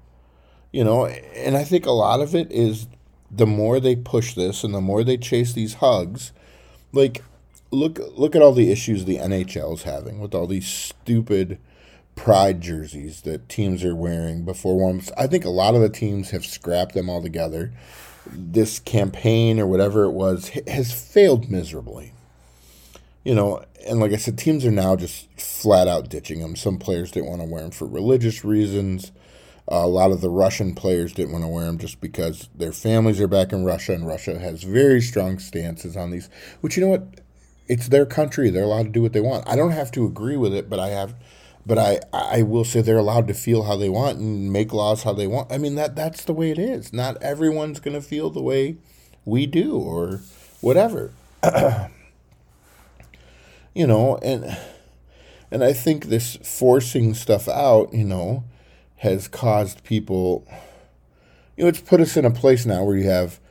You 0.72 0.84
know, 0.84 1.06
and 1.06 1.56
I 1.56 1.64
think 1.64 1.86
a 1.86 1.92
lot 1.92 2.20
of 2.20 2.36
it 2.36 2.52
is 2.52 2.88
the 3.32 3.48
more 3.48 3.80
they 3.80 3.96
push 3.96 4.34
this 4.36 4.64
and 4.64 4.74
the 4.74 4.82
more 4.82 5.04
they 5.04 5.18
chase 5.18 5.54
these 5.54 5.76
hugs, 5.76 6.34
like 6.92 7.24
look 7.72 8.00
look 8.16 8.36
at 8.36 8.42
all 8.42 8.54
the 8.54 8.72
issues 8.72 9.06
the 9.06 9.18
NHL 9.18 9.74
is 9.74 9.84
having 9.84 10.20
with 10.20 10.34
all 10.34 10.48
these 10.48 10.68
stupid 10.68 11.58
pride 12.18 12.60
jerseys 12.60 13.22
that 13.22 13.48
teams 13.48 13.86
are 13.86 13.96
wearing 13.96 14.44
before 14.44 14.76
warms. 14.76 15.10
I 15.18 15.28
think 15.28 15.46
a 15.46 15.50
lot 15.50 15.76
of 15.76 15.82
the 15.82 15.90
teams 15.90 16.32
have 16.32 16.46
scrapped 16.46 16.94
them 16.94 17.10
altogether. 17.10 17.72
This 18.26 18.80
campaign 18.80 19.60
or 19.60 19.68
whatever 19.68 20.04
it 20.04 20.12
was 20.12 20.50
has 20.68 20.92
failed 20.92 21.50
miserably. 21.50 22.12
You 23.24 23.36
know, 23.36 23.64
and 23.88 24.00
like 24.00 24.12
I 24.12 24.18
said, 24.18 24.38
teams 24.38 24.66
are 24.66 24.72
now 24.72 24.96
just 24.98 25.40
flat 25.40 25.88
out 25.88 26.10
ditching 26.10 26.42
them. 26.42 26.56
Some 26.56 26.78
players 26.78 27.12
didn't 27.12 27.30
want 27.30 27.42
to 27.42 27.48
wear 27.48 27.62
them 27.62 27.72
for 27.72 27.86
religious 27.86 28.44
reasons. 28.44 29.12
Uh, 29.70 29.84
a 29.84 29.88
lot 29.88 30.12
of 30.12 30.22
the 30.22 30.30
Russian 30.30 30.74
players 30.74 31.14
didn't 31.14 31.34
want 31.34 31.44
to 31.44 31.50
wear 31.50 31.66
them 31.66 31.78
just 31.78 32.00
because 32.02 32.50
their 32.56 32.72
families 32.72 33.20
are 33.22 33.28
back 33.28 33.52
in 33.52 33.66
Russia, 33.66 33.94
and 33.94 34.08
Russia 34.08 34.40
has 34.40 34.64
very 34.64 35.02
strong 35.02 35.40
stances 35.40 35.96
on 35.96 36.10
these. 36.10 36.30
Which 36.62 36.78
you 36.78 36.84
know 36.84 36.90
what, 36.90 37.22
it's 37.68 37.90
their 37.90 38.06
country; 38.06 38.50
they're 38.50 38.64
allowed 38.64 38.84
to 38.84 38.90
do 38.90 39.02
what 39.02 39.14
they 39.14 39.22
want. 39.22 39.48
I 39.48 39.56
don't 39.58 39.72
have 39.72 39.92
to 39.92 40.06
agree 40.06 40.38
with 40.38 40.54
it, 40.54 40.70
but 40.70 40.80
I 40.80 40.88
have 40.90 41.16
but 41.68 41.78
I, 41.78 42.00
I 42.14 42.44
will 42.44 42.64
say 42.64 42.82
they're 42.82 42.98
allowed 42.98 43.28
to 43.28 43.34
feel 43.34 43.64
how 43.64 43.76
they 43.76 43.90
want 43.90 44.20
and 44.20 44.54
make 44.54 44.72
laws 44.72 45.04
how 45.04 45.12
they 45.12 45.28
want. 45.28 45.52
I 45.52 45.58
mean 45.58 45.76
that 45.76 45.98
that's 45.98 46.24
the 46.24 46.34
way 46.34 46.50
it 46.50 46.58
is. 46.58 46.94
Not 46.94 47.22
everyone's 47.22 47.82
going 47.82 47.94
to 47.94 48.02
feel 48.02 48.30
the 48.30 48.42
way 48.42 48.78
we 49.26 49.46
do 49.46 49.76
or 49.78 50.22
whatever. 50.62 51.12
you 53.76 53.86
know, 53.86 54.18
and 54.24 54.58
and 55.52 55.62
I 55.64 55.74
think 55.74 56.06
this 56.06 56.38
forcing 56.38 57.14
stuff 57.14 57.50
out, 57.50 57.94
you 57.94 58.06
know, 58.06 58.46
has 58.98 59.28
caused 59.28 59.84
people 59.84 60.48
you 61.58 61.64
know, 61.64 61.70
it's 61.70 61.82
put 61.82 62.00
us 62.00 62.16
in 62.16 62.24
a 62.24 62.32
place 62.32 62.66
now 62.66 62.84
where 62.86 62.96
you 62.96 63.10
have 63.10 63.42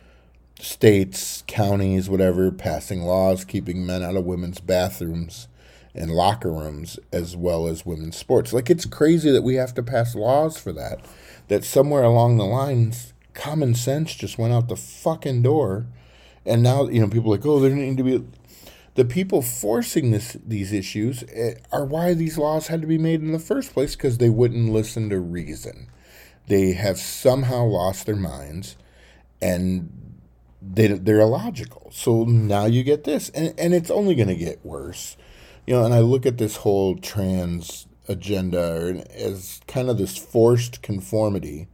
states, 0.59 1.45
counties, 1.47 2.09
whatever, 2.09 2.51
passing 2.51 3.03
laws 3.03 3.45
keeping 3.45 3.85
men 3.85 4.03
out 4.03 4.17
of 4.17 4.25
women's 4.25 4.61
bathrooms 4.61 5.49
and 5.97 6.11
locker 6.11 6.53
rooms 6.53 6.99
as 7.13 7.37
well 7.37 7.67
as 7.67 7.87
women's 7.87 8.17
sports. 8.17 8.53
Like 8.53 8.71
it's 8.71 8.85
crazy 8.85 9.31
that 9.31 9.43
we 9.43 9.55
have 9.55 9.75
to 9.75 9.83
pass 9.83 10.15
laws 10.15 10.59
for 10.59 10.73
that. 10.73 11.01
That 11.49 11.65
somewhere 11.65 12.03
along 12.03 12.37
the 12.37 12.45
lines, 12.45 13.15
common 13.35 13.75
sense 13.75 14.15
just 14.15 14.39
went 14.39 14.53
out 14.53 14.69
the 14.69 14.77
fucking 14.77 15.43
door, 15.43 15.87
and 16.45 16.63
now 16.63 16.89
you 16.89 17.01
know 17.01 17.09
people 17.09 17.31
like, 17.31 17.47
oh, 17.47 17.61
there 17.61 17.71
need 17.71 17.97
to 17.97 18.03
be. 18.03 18.25
The 18.95 19.05
people 19.05 19.43
forcing 19.43 20.11
this 20.11 20.37
these 20.45 20.73
issues 20.73 21.23
eh, 21.33 21.55
are 21.71 21.85
why 21.85 22.15
these 22.15 22.39
laws 22.39 22.69
had 22.69 22.81
to 22.81 22.87
be 22.87 22.99
made 22.99 23.21
in 23.21 23.33
the 23.33 23.39
first 23.39 23.75
place 23.75 23.95
because 23.95 24.19
they 24.19 24.31
wouldn't 24.31 24.73
listen 24.73 25.11
to 25.11 25.21
reason. 25.21 25.89
They 26.49 26.73
have 26.73 26.99
somehow 26.99 27.65
lost 27.65 28.07
their 28.07 28.17
minds, 28.17 28.77
and 29.41 30.17
they 30.63 30.89
they're 30.89 31.21
illogical. 31.21 31.91
So 31.93 32.25
now 32.25 32.65
you 32.65 32.83
get 32.83 33.05
this, 33.05 33.29
and 33.31 33.55
and 33.59 33.75
it's 33.75 33.91
only 33.91 34.15
going 34.15 34.29
to 34.29 34.35
get 34.35 34.65
worse 34.65 35.17
you 35.67 35.75
know, 35.75 35.85
and 35.85 35.93
I 35.93 36.01
look 36.01 36.25
at 36.27 36.39
this 36.39 36.57
whole 36.57 36.97
trans 36.97 37.87
agenda 38.09 39.05
as 39.15 39.61
kind 39.67 39.91
of 39.91 39.99
this 39.99 40.17
forced 40.17 40.81
conformity 40.83 41.67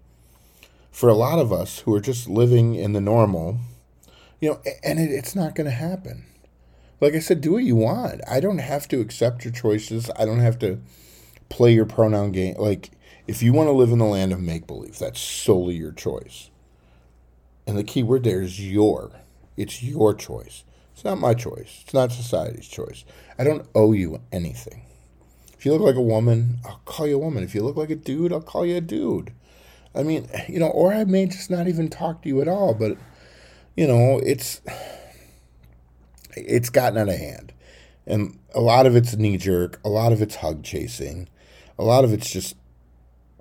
for 0.90 1.08
a 1.08 1.14
lot 1.14 1.38
of 1.38 1.52
us 1.52 1.80
who 1.80 1.94
are 1.94 2.00
just 2.00 2.28
living 2.28 2.74
in 2.74 2.92
the 2.92 3.00
normal, 3.00 3.58
you 4.40 4.50
know, 4.50 4.62
and 4.82 4.98
it, 4.98 5.10
it's 5.10 5.34
not 5.34 5.54
going 5.54 5.66
to 5.66 5.70
happen. 5.70 6.24
Like 7.00 7.14
I 7.14 7.18
said, 7.18 7.40
do 7.40 7.52
what 7.52 7.64
you 7.64 7.76
want. 7.76 8.20
I 8.28 8.40
don't 8.40 8.58
have 8.58 8.88
to 8.88 9.00
accept 9.00 9.44
your 9.44 9.52
choices. 9.52 10.10
I 10.16 10.24
don't 10.24 10.40
have 10.40 10.58
to 10.60 10.80
play 11.48 11.74
your 11.74 11.86
pronoun 11.86 12.32
game. 12.32 12.54
Like, 12.58 12.90
if 13.26 13.42
you 13.42 13.52
want 13.52 13.68
to 13.68 13.72
live 13.72 13.90
in 13.90 13.98
the 13.98 14.04
land 14.04 14.32
of 14.32 14.40
make 14.40 14.66
believe, 14.66 14.98
that's 14.98 15.20
solely 15.20 15.74
your 15.74 15.92
choice. 15.92 16.50
And 17.66 17.76
the 17.76 17.84
key 17.84 18.02
word 18.02 18.24
there 18.24 18.42
is 18.42 18.60
your. 18.60 19.10
It's 19.56 19.82
your 19.82 20.14
choice. 20.14 20.64
It's 21.02 21.06
not 21.06 21.18
my 21.18 21.34
choice. 21.34 21.80
It's 21.82 21.92
not 21.92 22.12
society's 22.12 22.68
choice. 22.68 23.04
I 23.36 23.42
don't 23.42 23.66
owe 23.74 23.90
you 23.90 24.20
anything. 24.30 24.86
If 25.52 25.66
you 25.66 25.72
look 25.72 25.80
like 25.82 25.96
a 25.96 26.00
woman, 26.00 26.60
I'll 26.64 26.80
call 26.84 27.08
you 27.08 27.16
a 27.16 27.18
woman. 27.18 27.42
If 27.42 27.56
you 27.56 27.62
look 27.64 27.76
like 27.76 27.90
a 27.90 27.96
dude, 27.96 28.32
I'll 28.32 28.40
call 28.40 28.64
you 28.64 28.76
a 28.76 28.80
dude. 28.80 29.32
I 29.96 30.04
mean, 30.04 30.28
you 30.48 30.60
know, 30.60 30.68
or 30.68 30.92
I 30.92 31.02
may 31.02 31.26
just 31.26 31.50
not 31.50 31.66
even 31.66 31.88
talk 31.88 32.22
to 32.22 32.28
you 32.28 32.40
at 32.40 32.46
all, 32.46 32.72
but 32.72 32.96
you 33.76 33.84
know, 33.88 34.20
it's 34.24 34.60
it's 36.36 36.70
gotten 36.70 36.96
out 36.96 37.08
of 37.08 37.18
hand. 37.18 37.52
And 38.06 38.38
a 38.54 38.60
lot 38.60 38.86
of 38.86 38.94
it's 38.94 39.16
knee 39.16 39.38
jerk, 39.38 39.80
a 39.84 39.88
lot 39.88 40.12
of 40.12 40.22
it's 40.22 40.36
hug 40.36 40.62
chasing, 40.62 41.28
a 41.80 41.82
lot 41.82 42.04
of 42.04 42.12
it's 42.12 42.30
just 42.30 42.54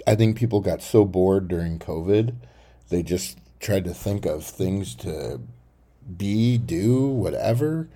I 0.08 0.15
think 0.15 0.36
people 0.36 0.62
got 0.62 0.82
so 0.82 1.06
bored 1.06 1.47
during 1.47 1.78
COVID, 1.78 2.38
they 2.89 3.04
just 3.04 3.38
tried 3.60 3.84
to 3.84 3.93
think 3.93 4.26
of 4.26 4.43
things 4.43 4.95
to 4.95 5.41
be, 6.17 6.57
do, 6.57 7.07
whatever. 7.07 7.89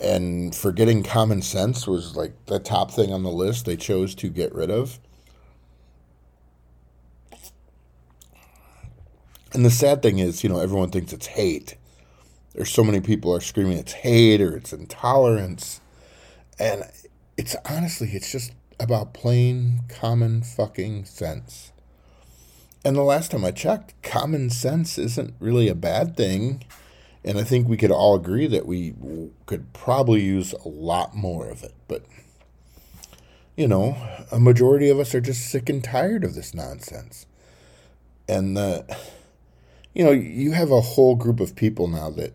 And 0.00 0.54
forgetting 0.54 1.02
common 1.02 1.42
sense 1.42 1.86
was 1.86 2.16
like 2.16 2.32
the 2.46 2.58
top 2.58 2.90
thing 2.90 3.12
on 3.12 3.22
the 3.22 3.30
list 3.30 3.64
they 3.64 3.76
chose 3.76 4.14
to 4.16 4.28
get 4.28 4.54
rid 4.54 4.70
of. 4.70 4.98
And 9.52 9.64
the 9.64 9.70
sad 9.70 10.02
thing 10.02 10.18
is, 10.18 10.42
you 10.44 10.50
know, 10.50 10.60
everyone 10.60 10.90
thinks 10.90 11.14
it's 11.14 11.28
hate. 11.28 11.76
There's 12.54 12.70
so 12.70 12.84
many 12.84 13.00
people 13.00 13.34
are 13.34 13.40
screaming 13.40 13.78
it's 13.78 13.92
hate 13.92 14.40
or 14.40 14.56
it's 14.56 14.72
intolerance. 14.72 15.80
And 16.58 16.84
it's 17.36 17.56
honestly, 17.64 18.10
it's 18.12 18.30
just 18.30 18.52
about 18.78 19.14
plain 19.14 19.80
common 19.88 20.42
fucking 20.42 21.06
sense. 21.06 21.72
And 22.84 22.96
the 22.96 23.02
last 23.02 23.30
time 23.30 23.44
I 23.44 23.50
checked, 23.50 24.00
common 24.02 24.50
sense 24.50 24.98
isn't 24.98 25.34
really 25.40 25.68
a 25.68 25.74
bad 25.74 26.16
thing. 26.16 26.64
And 27.26 27.38
I 27.38 27.42
think 27.42 27.68
we 27.68 27.76
could 27.76 27.90
all 27.90 28.14
agree 28.14 28.46
that 28.46 28.66
we 28.66 28.94
could 29.46 29.72
probably 29.72 30.22
use 30.22 30.52
a 30.52 30.68
lot 30.68 31.16
more 31.16 31.48
of 31.48 31.64
it. 31.64 31.74
But, 31.88 32.04
you 33.56 33.66
know, 33.66 33.96
a 34.30 34.38
majority 34.38 34.88
of 34.88 35.00
us 35.00 35.12
are 35.12 35.20
just 35.20 35.50
sick 35.50 35.68
and 35.68 35.82
tired 35.82 36.22
of 36.22 36.36
this 36.36 36.54
nonsense. 36.54 37.26
And, 38.28 38.56
the, 38.56 38.86
you 39.92 40.04
know, 40.04 40.12
you 40.12 40.52
have 40.52 40.70
a 40.70 40.80
whole 40.80 41.16
group 41.16 41.40
of 41.40 41.56
people 41.56 41.88
now 41.88 42.10
that 42.10 42.32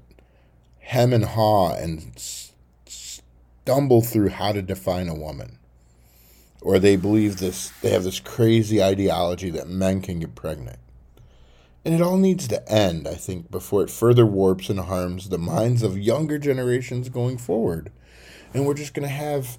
hem 0.79 1.13
and 1.13 1.23
haw 1.23 1.73
and 1.73 2.11
stumble 2.85 4.01
through 4.01 4.27
how 4.27 4.51
to 4.51 4.61
define 4.61 5.07
a 5.07 5.15
woman. 5.15 5.57
Or 6.61 6.79
they 6.79 6.97
believe 6.97 7.37
this, 7.37 7.69
they 7.81 7.91
have 7.91 8.03
this 8.03 8.19
crazy 8.19 8.83
ideology 8.83 9.51
that 9.51 9.69
men 9.69 10.01
can 10.01 10.19
get 10.19 10.35
pregnant. 10.35 10.79
And 11.83 11.95
it 11.95 12.01
all 12.01 12.17
needs 12.17 12.47
to 12.49 12.71
end, 12.71 13.07
I 13.07 13.15
think, 13.15 13.49
before 13.49 13.83
it 13.83 13.89
further 13.89 14.25
warps 14.25 14.69
and 14.69 14.79
harms 14.79 15.29
the 15.29 15.39
minds 15.39 15.81
of 15.81 15.97
younger 15.97 16.37
generations 16.37 17.09
going 17.09 17.37
forward. 17.37 17.91
And 18.53 18.65
we're 18.65 18.75
just 18.75 18.93
going 18.93 19.07
to 19.07 19.13
have 19.13 19.57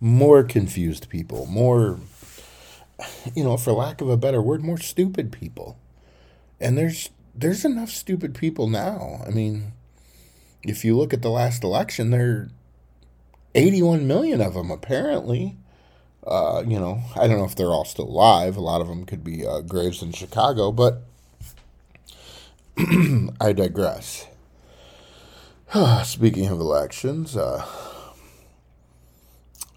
more 0.00 0.42
confused 0.42 1.08
people, 1.08 1.46
more, 1.46 1.98
you 3.34 3.44
know, 3.44 3.56
for 3.56 3.72
lack 3.72 4.00
of 4.00 4.10
a 4.10 4.16
better 4.16 4.42
word, 4.42 4.62
more 4.62 4.78
stupid 4.78 5.32
people. 5.32 5.78
And 6.60 6.76
there's 6.76 7.10
there's 7.34 7.64
enough 7.64 7.90
stupid 7.90 8.34
people 8.34 8.68
now. 8.68 9.22
I 9.26 9.30
mean, 9.30 9.72
if 10.62 10.84
you 10.84 10.96
look 10.96 11.14
at 11.14 11.22
the 11.22 11.30
last 11.30 11.64
election, 11.64 12.10
there 12.10 12.30
are 12.30 12.50
81 13.54 14.06
million 14.06 14.40
of 14.40 14.54
them 14.54 14.70
apparently. 14.70 15.56
Uh, 16.26 16.62
you 16.66 16.78
know, 16.78 17.00
I 17.16 17.26
don't 17.26 17.38
know 17.38 17.44
if 17.44 17.56
they're 17.56 17.68
all 17.68 17.84
still 17.84 18.06
alive. 18.06 18.56
A 18.56 18.60
lot 18.60 18.80
of 18.80 18.88
them 18.88 19.06
could 19.06 19.24
be 19.24 19.46
uh, 19.46 19.60
graves 19.60 20.02
in 20.02 20.12
Chicago, 20.12 20.70
but 20.70 21.02
I 23.40 23.52
digress. 23.52 24.26
Speaking 26.04 26.46
of 26.48 26.60
elections, 26.60 27.36
uh, 27.36 27.64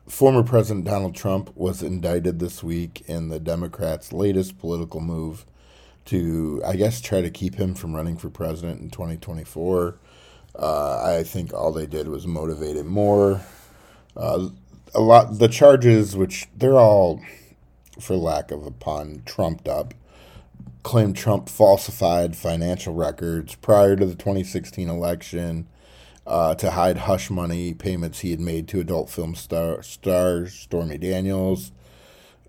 former 0.08 0.44
President 0.44 0.86
Donald 0.86 1.16
Trump 1.16 1.56
was 1.56 1.82
indicted 1.82 2.40
this 2.40 2.64
week 2.64 3.04
in 3.08 3.30
the 3.30 3.40
Democrats' 3.40 4.12
latest 4.12 4.60
political 4.60 5.00
move 5.00 5.46
to, 6.06 6.62
I 6.66 6.76
guess, 6.76 7.00
try 7.00 7.22
to 7.22 7.30
keep 7.30 7.56
him 7.56 7.74
from 7.74 7.96
running 7.96 8.18
for 8.18 8.30
president 8.30 8.82
in 8.82 8.90
2024. 8.90 9.98
Uh, 10.56 11.02
I 11.18 11.24
think 11.24 11.54
all 11.54 11.72
they 11.72 11.86
did 11.86 12.08
was 12.08 12.28
motivate 12.28 12.76
him 12.76 12.88
more. 12.88 13.42
Uh, 14.16 14.50
a 14.96 15.02
lot 15.02 15.40
the 15.40 15.48
charges, 15.48 16.16
which 16.16 16.48
they're 16.56 16.74
all, 16.74 17.22
for 18.00 18.16
lack 18.16 18.52
of 18.52 18.66
a 18.66 18.72
pun, 18.72 19.24
trumped 19.26 19.68
up, 19.68 19.94
claim 20.84 21.14
Trump 21.14 21.50
falsified 21.50 22.36
financial 22.36 22.94
records 22.94 23.56
prior 23.56 23.96
to 23.96 24.06
the 24.06 24.16
2016 24.16 24.90
election 24.90 25.68
uh, 26.28 26.56
to 26.56 26.72
hide 26.72 27.00
hush 27.00 27.30
money 27.30 27.74
payments 27.74 28.20
he 28.20 28.32
had 28.32 28.40
made 28.40 28.68
to 28.68 28.80
adult 28.80 29.10
film 29.10 29.36
star 29.36 29.82
stars 29.82 30.54
Stormy 30.54 30.98
Daniels. 30.98 31.72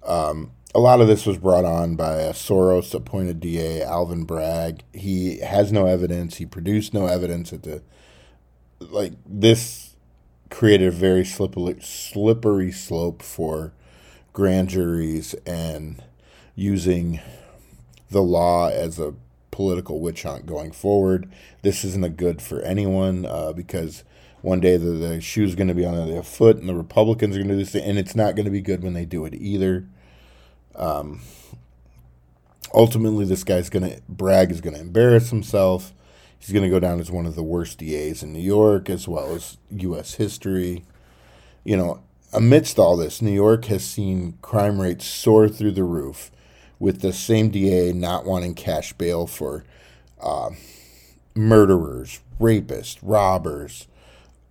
Um, 0.02 0.52
a 0.74 0.80
lot 0.80 1.00
of 1.00 1.06
this 1.06 1.24
was 1.24 1.38
brought 1.38 1.64
on 1.64 1.94
by 1.94 2.16
a 2.16 2.32
Soros 2.32 2.94
appointed 2.94 3.40
DA, 3.40 3.82
Alvin 3.82 4.24
Bragg. 4.24 4.82
He 4.92 5.38
has 5.38 5.70
no 5.72 5.86
evidence. 5.86 6.36
He 6.36 6.46
produced 6.46 6.92
no 6.92 7.06
evidence 7.06 7.52
at 7.52 7.62
the 7.62 7.82
like 8.80 9.12
this 9.24 9.93
created 10.54 10.86
a 10.86 10.92
very 10.92 11.24
slippery, 11.24 11.76
slippery 11.80 12.70
slope 12.70 13.22
for 13.22 13.72
grand 14.32 14.68
juries 14.68 15.34
and 15.44 16.00
using 16.54 17.20
the 18.08 18.22
law 18.22 18.68
as 18.68 19.00
a 19.00 19.12
political 19.50 19.98
witch 19.98 20.22
hunt 20.22 20.46
going 20.46 20.70
forward. 20.70 21.28
This 21.62 21.84
isn't 21.84 22.04
a 22.04 22.08
good 22.08 22.40
for 22.40 22.60
anyone 22.60 23.26
uh, 23.26 23.52
because 23.52 24.04
one 24.42 24.60
day 24.60 24.76
the, 24.76 24.92
the 24.92 25.20
shoe's 25.20 25.56
going 25.56 25.66
to 25.66 25.74
be 25.74 25.84
on 25.84 26.08
their 26.08 26.22
foot 26.22 26.58
and 26.58 26.68
the 26.68 26.74
Republicans 26.76 27.34
are 27.34 27.40
going 27.40 27.48
to 27.48 27.54
do 27.54 27.64
this, 27.64 27.74
and 27.74 27.98
it's 27.98 28.14
not 28.14 28.36
going 28.36 28.44
to 28.44 28.50
be 28.52 28.60
good 28.60 28.84
when 28.84 28.92
they 28.92 29.04
do 29.04 29.24
it 29.24 29.34
either. 29.34 29.88
Um, 30.76 31.20
ultimately, 32.72 33.24
this 33.24 33.42
guy's 33.42 33.70
going 33.70 33.90
to, 33.90 34.00
Bragg, 34.08 34.52
is 34.52 34.60
going 34.60 34.74
to 34.74 34.80
embarrass 34.80 35.30
himself. 35.30 35.92
He's 36.44 36.52
going 36.52 36.64
to 36.64 36.68
go 36.70 36.78
down 36.78 37.00
as 37.00 37.10
one 37.10 37.24
of 37.24 37.36
the 37.36 37.42
worst 37.42 37.78
DAs 37.78 38.22
in 38.22 38.34
New 38.34 38.38
York, 38.38 38.90
as 38.90 39.08
well 39.08 39.34
as 39.34 39.56
U.S. 39.70 40.14
history. 40.14 40.84
You 41.64 41.78
know, 41.78 42.02
amidst 42.34 42.78
all 42.78 42.98
this, 42.98 43.22
New 43.22 43.32
York 43.32 43.64
has 43.66 43.82
seen 43.82 44.36
crime 44.42 44.78
rates 44.78 45.06
soar 45.06 45.48
through 45.48 45.70
the 45.70 45.84
roof, 45.84 46.30
with 46.78 47.00
the 47.00 47.14
same 47.14 47.48
DA 47.48 47.94
not 47.94 48.26
wanting 48.26 48.54
cash 48.54 48.92
bail 48.92 49.26
for 49.26 49.64
uh, 50.20 50.50
murderers, 51.34 52.20
rapists, 52.38 52.98
robbers. 53.00 53.88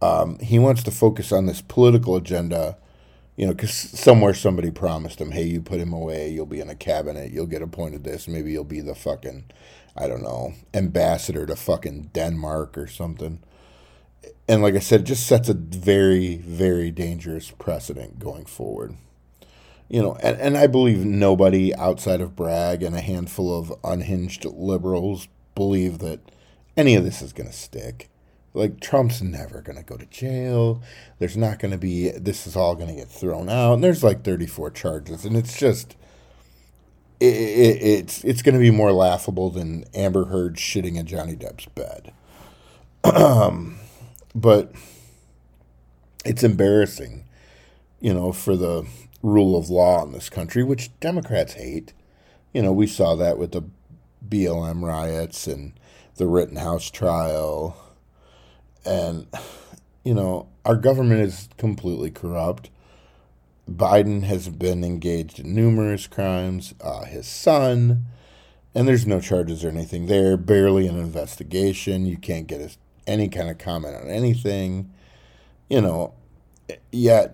Um, 0.01 0.39
he 0.39 0.57
wants 0.57 0.81
to 0.83 0.91
focus 0.91 1.31
on 1.31 1.45
this 1.45 1.61
political 1.61 2.15
agenda, 2.15 2.75
you 3.35 3.45
know, 3.45 3.53
because 3.53 3.71
somewhere 3.71 4.33
somebody 4.33 4.71
promised 4.71 5.21
him, 5.21 5.29
hey, 5.29 5.43
you 5.43 5.61
put 5.61 5.79
him 5.79 5.93
away, 5.93 6.31
you'll 6.31 6.47
be 6.47 6.59
in 6.59 6.71
a 6.71 6.75
cabinet, 6.75 7.31
you'll 7.31 7.45
get 7.45 7.61
appointed 7.61 8.03
this, 8.03 8.27
maybe 8.27 8.51
you'll 8.51 8.63
be 8.63 8.81
the 8.81 8.95
fucking 8.95 9.43
I 9.95 10.07
don't 10.07 10.23
know, 10.23 10.53
ambassador 10.73 11.45
to 11.45 11.55
fucking 11.55 12.11
Denmark 12.13 12.77
or 12.77 12.87
something. 12.87 13.39
And 14.47 14.61
like 14.61 14.75
I 14.75 14.79
said, 14.79 15.01
it 15.01 15.05
just 15.05 15.25
sets 15.27 15.49
a 15.49 15.53
very, 15.53 16.37
very 16.37 16.91
dangerous 16.91 17.51
precedent 17.51 18.19
going 18.19 18.45
forward. 18.45 18.95
you 19.89 20.01
know, 20.01 20.15
and, 20.23 20.39
and 20.39 20.57
I 20.57 20.67
believe 20.67 21.05
nobody 21.05 21.73
outside 21.75 22.21
of 22.21 22.35
Bragg 22.35 22.81
and 22.83 22.95
a 22.95 23.01
handful 23.01 23.55
of 23.57 23.73
unhinged 23.83 24.45
liberals 24.45 25.27
believe 25.55 25.99
that 25.99 26.19
any 26.75 26.95
of 26.95 27.03
this 27.03 27.21
is 27.21 27.33
going 27.33 27.49
to 27.49 27.55
stick. 27.55 28.09
Like, 28.55 28.79
Trump's 28.79 29.21
never 29.21 29.61
going 29.61 29.77
to 29.77 29.83
go 29.83 29.97
to 29.97 30.05
jail. 30.07 30.81
There's 31.19 31.37
not 31.37 31.59
going 31.59 31.71
to 31.71 31.77
be, 31.77 32.09
this 32.09 32.47
is 32.47 32.55
all 32.55 32.75
going 32.75 32.87
to 32.89 32.95
get 32.95 33.07
thrown 33.09 33.49
out. 33.49 33.73
And 33.75 33.83
there's 33.83 34.03
like 34.03 34.23
34 34.23 34.71
charges. 34.71 35.25
And 35.25 35.35
it's 35.35 35.57
just, 35.57 35.95
it, 37.19 37.25
it, 37.25 37.81
it's 37.81 38.23
it's 38.23 38.41
going 38.41 38.55
to 38.55 38.61
be 38.61 38.71
more 38.71 38.91
laughable 38.91 39.49
than 39.49 39.85
Amber 39.93 40.25
Heard 40.25 40.55
shitting 40.55 40.97
in 40.97 41.05
Johnny 41.05 41.35
Depp's 41.35 41.67
bed. 41.67 42.13
but 44.35 44.73
it's 46.25 46.43
embarrassing, 46.43 47.25
you 47.99 48.13
know, 48.13 48.31
for 48.31 48.55
the 48.55 48.85
rule 49.21 49.57
of 49.57 49.69
law 49.69 50.03
in 50.03 50.11
this 50.11 50.29
country, 50.29 50.63
which 50.63 50.97
Democrats 50.99 51.53
hate. 51.53 51.93
You 52.53 52.61
know, 52.61 52.71
we 52.71 52.87
saw 52.87 53.15
that 53.15 53.37
with 53.37 53.51
the 53.51 53.63
BLM 54.27 54.83
riots 54.83 55.47
and 55.47 55.73
the 56.15 56.27
Rittenhouse 56.27 56.89
trial. 56.91 57.75
And, 58.85 59.27
you 60.03 60.13
know, 60.13 60.47
our 60.65 60.75
government 60.75 61.21
is 61.21 61.49
completely 61.57 62.11
corrupt. 62.11 62.69
Biden 63.69 64.23
has 64.23 64.49
been 64.49 64.83
engaged 64.83 65.39
in 65.39 65.55
numerous 65.55 66.07
crimes. 66.07 66.73
Uh, 66.81 67.05
his 67.05 67.27
son, 67.27 68.05
and 68.75 68.87
there's 68.87 69.07
no 69.07 69.19
charges 69.21 69.63
or 69.63 69.69
anything 69.69 70.07
there, 70.07 70.35
barely 70.37 70.87
an 70.87 70.97
investigation. 70.97 72.05
You 72.05 72.17
can't 72.17 72.47
get 72.47 72.77
any 73.07 73.29
kind 73.29 73.49
of 73.49 73.57
comment 73.57 73.95
on 73.95 74.09
anything. 74.09 74.91
You 75.69 75.81
know, 75.81 76.13
yet 76.91 77.33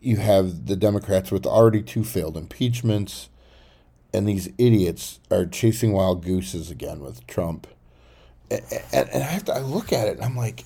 you 0.00 0.16
have 0.16 0.66
the 0.66 0.76
Democrats 0.76 1.30
with 1.30 1.46
already 1.46 1.82
two 1.82 2.04
failed 2.04 2.36
impeachments, 2.36 3.28
and 4.14 4.26
these 4.26 4.48
idiots 4.58 5.20
are 5.30 5.44
chasing 5.44 5.92
wild 5.92 6.24
gooses 6.24 6.70
again 6.70 7.00
with 7.00 7.26
Trump. 7.26 7.66
And, 8.50 8.62
and, 8.92 9.08
and 9.10 9.22
I 9.22 9.26
have 9.26 9.44
to 9.46 9.54
I 9.54 9.58
look 9.60 9.92
at 9.92 10.08
it 10.08 10.16
and 10.16 10.24
I'm 10.24 10.36
like, 10.36 10.64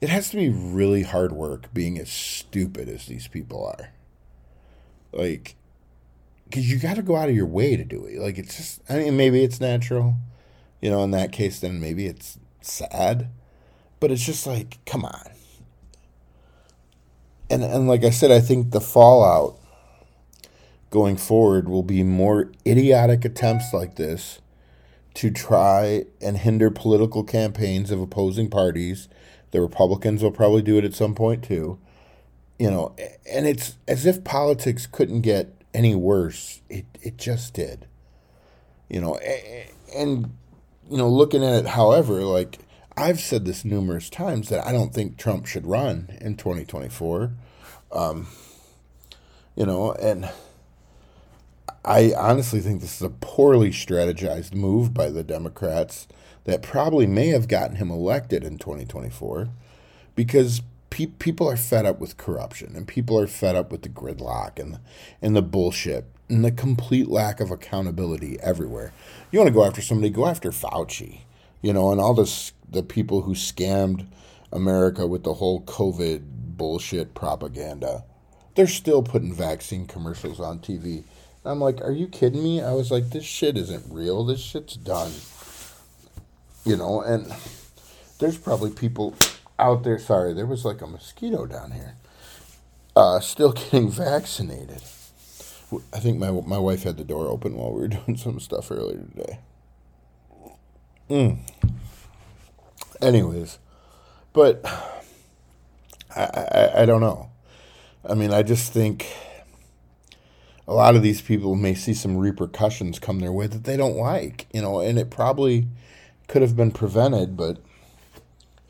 it 0.00 0.08
has 0.08 0.30
to 0.30 0.36
be 0.36 0.48
really 0.48 1.02
hard 1.02 1.32
work 1.32 1.72
being 1.72 1.98
as 1.98 2.10
stupid 2.10 2.88
as 2.88 3.06
these 3.06 3.28
people 3.28 3.64
are. 3.64 3.90
Like, 5.16 5.56
because 6.44 6.70
you 6.70 6.78
got 6.78 6.96
to 6.96 7.02
go 7.02 7.16
out 7.16 7.28
of 7.28 7.34
your 7.34 7.46
way 7.46 7.76
to 7.76 7.84
do 7.84 8.04
it. 8.06 8.18
Like, 8.18 8.38
it's 8.38 8.56
just, 8.56 8.82
I 8.88 8.98
mean, 8.98 9.16
maybe 9.16 9.42
it's 9.42 9.60
natural. 9.60 10.16
You 10.80 10.90
know, 10.90 11.02
in 11.02 11.10
that 11.12 11.32
case, 11.32 11.60
then 11.60 11.80
maybe 11.80 12.06
it's 12.06 12.38
sad. 12.60 13.28
But 13.98 14.10
it's 14.10 14.24
just 14.24 14.46
like, 14.46 14.78
come 14.84 15.04
on 15.04 15.30
and 17.48 17.62
and 17.62 17.88
like 17.88 18.04
I 18.04 18.10
said, 18.10 18.30
I 18.30 18.40
think 18.40 18.70
the 18.70 18.80
fallout 18.80 19.58
going 20.90 21.16
forward 21.16 21.68
will 21.68 21.82
be 21.82 22.02
more 22.02 22.52
idiotic 22.66 23.24
attempts 23.24 23.72
like 23.72 23.96
this 23.96 24.40
to 25.14 25.30
try 25.30 26.04
and 26.20 26.38
hinder 26.38 26.70
political 26.70 27.24
campaigns 27.24 27.90
of 27.90 28.00
opposing 28.00 28.50
parties. 28.50 29.08
The 29.50 29.60
Republicans 29.60 30.22
will 30.22 30.32
probably 30.32 30.62
do 30.62 30.78
it 30.78 30.84
at 30.84 30.94
some 30.94 31.14
point 31.14 31.42
too. 31.42 31.78
You 32.58 32.70
know, 32.70 32.96
and 33.30 33.46
it's 33.46 33.76
as 33.86 34.06
if 34.06 34.24
politics 34.24 34.86
couldn't 34.86 35.20
get 35.20 35.54
any 35.74 35.94
worse. 35.94 36.62
It 36.68 36.86
it 37.02 37.18
just 37.18 37.54
did. 37.54 37.86
You 38.88 39.00
know, 39.00 39.18
and 39.94 40.36
you 40.88 40.96
know, 40.96 41.08
looking 41.08 41.44
at 41.44 41.64
it, 41.64 41.66
however, 41.66 42.22
like 42.22 42.58
I've 42.96 43.20
said 43.20 43.44
this 43.44 43.64
numerous 43.64 44.08
times 44.08 44.48
that 44.48 44.66
I 44.66 44.72
don't 44.72 44.94
think 44.94 45.18
Trump 45.18 45.46
should 45.46 45.66
run 45.66 46.16
in 46.20 46.36
2024. 46.36 47.32
Um, 47.92 48.28
you 49.54 49.66
know, 49.66 49.92
and 49.92 50.30
I 51.84 52.14
honestly 52.16 52.60
think 52.60 52.80
this 52.80 52.96
is 52.96 53.02
a 53.02 53.10
poorly 53.10 53.70
strategized 53.70 54.54
move 54.54 54.94
by 54.94 55.10
the 55.10 55.22
Democrats 55.22 56.08
that 56.44 56.62
probably 56.62 57.06
may 57.06 57.28
have 57.28 57.48
gotten 57.48 57.76
him 57.76 57.90
elected 57.90 58.44
in 58.44 58.56
2024 58.56 59.48
because 60.14 60.62
pe- 60.96 61.06
people 61.06 61.48
are 61.48 61.56
fed 61.56 61.84
up 61.86 62.00
with 62.00 62.16
corruption 62.16 62.74
and 62.74 62.88
people 62.88 63.18
are 63.18 63.26
fed 63.26 63.56
up 63.56 63.70
with 63.70 63.82
the 63.82 63.88
gridlock 63.88 64.58
and 64.58 64.78
and 65.20 65.36
the 65.36 65.42
bullshit 65.42 66.06
and 66.28 66.44
the 66.44 66.50
complete 66.50 67.08
lack 67.08 67.40
of 67.40 67.50
accountability 67.50 68.38
everywhere. 68.40 68.92
You 69.30 69.38
want 69.38 69.48
to 69.48 69.54
go 69.54 69.64
after 69.64 69.82
somebody, 69.82 70.10
go 70.10 70.26
after 70.26 70.50
Fauci 70.50 71.20
you 71.62 71.72
know, 71.72 71.90
and 71.90 72.00
all 72.00 72.14
this 72.14 72.52
the 72.68 72.82
people 72.82 73.22
who 73.22 73.34
scammed 73.34 74.06
America 74.52 75.06
with 75.06 75.24
the 75.24 75.34
whole 75.34 75.62
COVID 75.62 76.22
bullshit 76.56 77.12
propaganda. 77.12 78.04
They're 78.54 78.66
still 78.66 79.02
putting 79.02 79.34
vaccine 79.34 79.86
commercials 79.86 80.38
on 80.38 80.60
TV. 80.60 80.98
And 80.98 81.04
I'm 81.44 81.60
like, 81.60 81.80
are 81.80 81.92
you 81.92 82.06
kidding 82.06 82.42
me? 82.42 82.62
I 82.62 82.72
was 82.72 82.90
like, 82.92 83.10
this 83.10 83.24
shit 83.24 83.56
isn't 83.56 83.92
real. 83.92 84.24
This 84.24 84.40
shit's 84.40 84.76
done. 84.76 85.12
You 86.64 86.76
know, 86.76 87.00
and 87.00 87.32
there's 88.20 88.38
probably 88.38 88.70
people 88.70 89.14
out 89.58 89.82
there. 89.82 89.98
Sorry, 89.98 90.32
there 90.32 90.46
was 90.46 90.64
like 90.64 90.82
a 90.82 90.86
mosquito 90.86 91.46
down 91.46 91.72
here. 91.72 91.96
Uh, 92.94 93.20
still 93.20 93.52
getting 93.52 93.90
vaccinated. 93.90 94.82
I 95.92 95.98
think 95.98 96.18
my 96.18 96.30
my 96.30 96.58
wife 96.58 96.84
had 96.84 96.96
the 96.96 97.04
door 97.04 97.28
open 97.28 97.56
while 97.56 97.72
we 97.72 97.80
were 97.82 97.88
doing 98.06 98.16
some 98.16 98.40
stuff 98.40 98.70
earlier 98.70 99.04
today. 99.14 99.38
Mm. 101.10 101.38
Anyways, 103.00 103.58
but 104.32 104.64
I, 106.16 106.22
I, 106.22 106.82
I 106.82 106.86
don't 106.86 107.00
know. 107.00 107.30
I 108.08 108.14
mean, 108.14 108.32
I 108.32 108.42
just 108.42 108.72
think 108.72 109.06
a 110.68 110.74
lot 110.74 110.96
of 110.96 111.02
these 111.02 111.20
people 111.20 111.54
may 111.54 111.74
see 111.74 111.94
some 111.94 112.16
repercussions 112.16 112.98
come 112.98 113.20
their 113.20 113.32
way 113.32 113.46
that 113.46 113.64
they 113.64 113.76
don't 113.76 113.96
like, 113.96 114.46
you 114.52 114.62
know, 114.62 114.80
and 114.80 114.98
it 114.98 115.10
probably 115.10 115.66
could 116.28 116.42
have 116.42 116.56
been 116.56 116.72
prevented, 116.72 117.36
but 117.36 117.58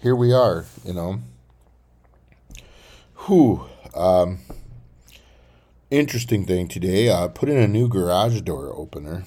here 0.06 0.14
we 0.14 0.32
are, 0.32 0.64
you 0.84 0.92
know. 0.92 1.18
Whew. 3.26 3.66
Um, 3.92 4.38
interesting 5.90 6.46
thing 6.46 6.68
today. 6.68 7.08
Uh, 7.08 7.26
put 7.26 7.48
in 7.48 7.56
a 7.56 7.66
new 7.66 7.88
garage 7.88 8.40
door 8.42 8.72
opener. 8.72 9.24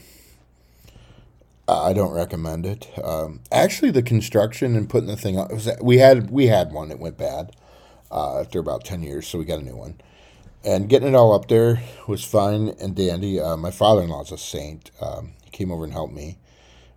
I 1.68 1.92
don't 1.92 2.14
recommend 2.14 2.66
it. 2.66 2.88
Um, 3.04 3.42
actually, 3.52 3.92
the 3.92 4.02
construction 4.02 4.78
and 4.78 4.90
putting 4.90 5.10
the 5.10 5.18
thing 5.18 5.38
on 5.38 5.50
was 5.50 5.70
we 5.82 5.98
had 5.98 6.32
we 6.32 6.48
had 6.48 6.72
one 6.72 6.88
that 6.88 7.00
went 7.00 7.18
bad 7.18 7.58
uh, 8.10 8.40
after 8.40 8.60
about 8.60 8.86
ten 8.86 9.04
years, 9.04 9.28
so 9.28 9.38
we 9.38 9.44
got 9.44 9.60
a 9.60 9.66
new 9.66 9.76
one. 9.76 10.00
And 10.64 10.88
getting 10.88 11.10
it 11.10 11.16
all 11.16 11.34
up 11.34 11.50
there 11.50 11.84
was 12.08 12.24
fine 12.24 12.70
and 12.80 12.96
dandy. 12.96 13.38
Uh, 13.38 13.58
my 13.58 13.72
father 13.72 14.04
in 14.04 14.08
law's 14.08 14.32
a 14.32 14.38
saint. 14.38 14.92
Um, 15.02 15.34
he 15.44 15.50
came 15.50 15.74
over 15.74 15.84
and 15.84 15.92
helped 15.92 16.14
me. 16.14 16.38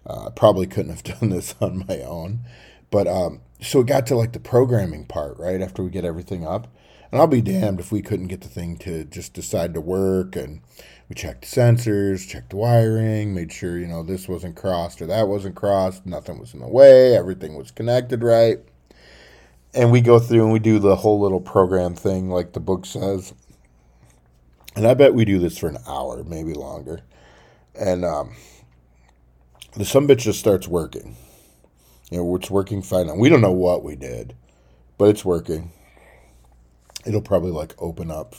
Uh, 0.06 0.30
probably 0.30 0.68
couldn't 0.68 0.92
have 0.92 1.02
done 1.20 1.30
this 1.30 1.56
on 1.60 1.84
my 1.88 2.02
own, 2.02 2.42
but 2.92 3.08
um, 3.08 3.40
so 3.62 3.80
it 3.80 3.86
got 3.86 4.06
to 4.08 4.16
like 4.16 4.32
the 4.32 4.40
programming 4.40 5.06
part 5.06 5.38
right 5.38 5.60
after 5.60 5.82
we 5.82 5.90
get 5.90 6.04
everything 6.04 6.46
up, 6.46 6.68
and 7.10 7.20
I'll 7.20 7.26
be 7.26 7.40
damned 7.40 7.78
if 7.78 7.92
we 7.92 8.02
couldn't 8.02 8.28
get 8.28 8.40
the 8.40 8.48
thing 8.48 8.76
to 8.78 9.04
just 9.04 9.34
decide 9.34 9.74
to 9.74 9.80
work 9.80 10.34
and 10.34 10.62
we 11.08 11.14
checked 11.14 11.42
the 11.42 11.60
sensors, 11.60 12.26
checked 12.26 12.50
the 12.50 12.56
wiring, 12.56 13.34
made 13.34 13.52
sure, 13.52 13.78
you 13.78 13.86
know, 13.86 14.02
this 14.02 14.28
wasn't 14.28 14.56
crossed 14.56 15.02
or 15.02 15.06
that 15.06 15.28
wasn't 15.28 15.54
crossed, 15.54 16.06
nothing 16.06 16.38
was 16.38 16.54
in 16.54 16.60
the 16.60 16.68
way, 16.68 17.14
everything 17.14 17.54
was 17.54 17.70
connected 17.70 18.22
right. 18.22 18.58
And 19.74 19.90
we 19.90 20.00
go 20.00 20.18
through 20.18 20.42
and 20.42 20.52
we 20.52 20.58
do 20.58 20.78
the 20.78 20.96
whole 20.96 21.20
little 21.20 21.40
program 21.40 21.94
thing 21.94 22.30
like 22.30 22.52
the 22.52 22.60
book 22.60 22.84
says. 22.84 23.32
And 24.74 24.86
I 24.86 24.94
bet 24.94 25.14
we 25.14 25.24
do 25.24 25.38
this 25.38 25.58
for 25.58 25.68
an 25.68 25.78
hour, 25.86 26.24
maybe 26.24 26.54
longer. 26.54 27.02
And 27.78 28.04
um, 28.04 28.34
the 29.76 29.84
some 29.84 30.08
bitch 30.08 30.20
just 30.20 30.38
starts 30.38 30.66
working. 30.66 31.16
You 32.12 32.18
know, 32.18 32.36
it's 32.36 32.50
working 32.50 32.82
fine. 32.82 33.08
And 33.08 33.18
we 33.18 33.30
don't 33.30 33.40
know 33.40 33.52
what 33.52 33.82
we 33.82 33.96
did, 33.96 34.34
but 34.98 35.08
it's 35.08 35.24
working. 35.24 35.72
It'll 37.06 37.22
probably 37.22 37.52
like 37.52 37.74
open 37.78 38.10
up 38.10 38.36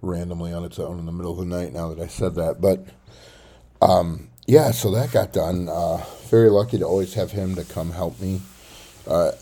randomly 0.00 0.54
on 0.54 0.64
its 0.64 0.78
own 0.78 0.98
in 0.98 1.04
the 1.04 1.12
middle 1.12 1.32
of 1.32 1.38
the 1.38 1.44
night 1.44 1.74
now 1.74 1.92
that 1.92 2.02
I 2.02 2.06
said 2.06 2.34
that. 2.36 2.62
But 2.62 2.86
um, 3.82 4.30
yeah, 4.46 4.70
so 4.70 4.90
that 4.92 5.12
got 5.12 5.34
done. 5.34 5.68
Uh, 5.68 6.02
very 6.30 6.48
lucky 6.48 6.78
to 6.78 6.86
always 6.86 7.12
have 7.12 7.32
him 7.32 7.56
to 7.56 7.64
come 7.64 7.90
help 7.90 8.18
me. 8.20 8.40
Uh, 9.06 9.32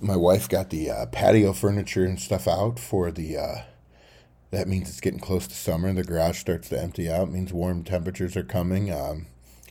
my 0.00 0.16
wife 0.16 0.48
got 0.48 0.70
the 0.70 0.88
uh, 0.88 1.06
patio 1.06 1.52
furniture 1.52 2.04
and 2.04 2.20
stuff 2.20 2.46
out 2.46 2.78
for 2.78 3.10
the. 3.10 3.36
Uh, 3.36 3.62
that 4.52 4.68
means 4.68 4.88
it's 4.88 5.00
getting 5.00 5.18
close 5.18 5.48
to 5.48 5.54
summer. 5.54 5.88
And 5.88 5.98
the 5.98 6.04
garage 6.04 6.38
starts 6.38 6.68
to 6.68 6.80
empty 6.80 7.10
out. 7.10 7.26
It 7.26 7.32
means 7.32 7.52
warm 7.52 7.82
temperatures 7.82 8.36
are 8.36 8.44
coming. 8.44 8.92
Um, 8.92 9.26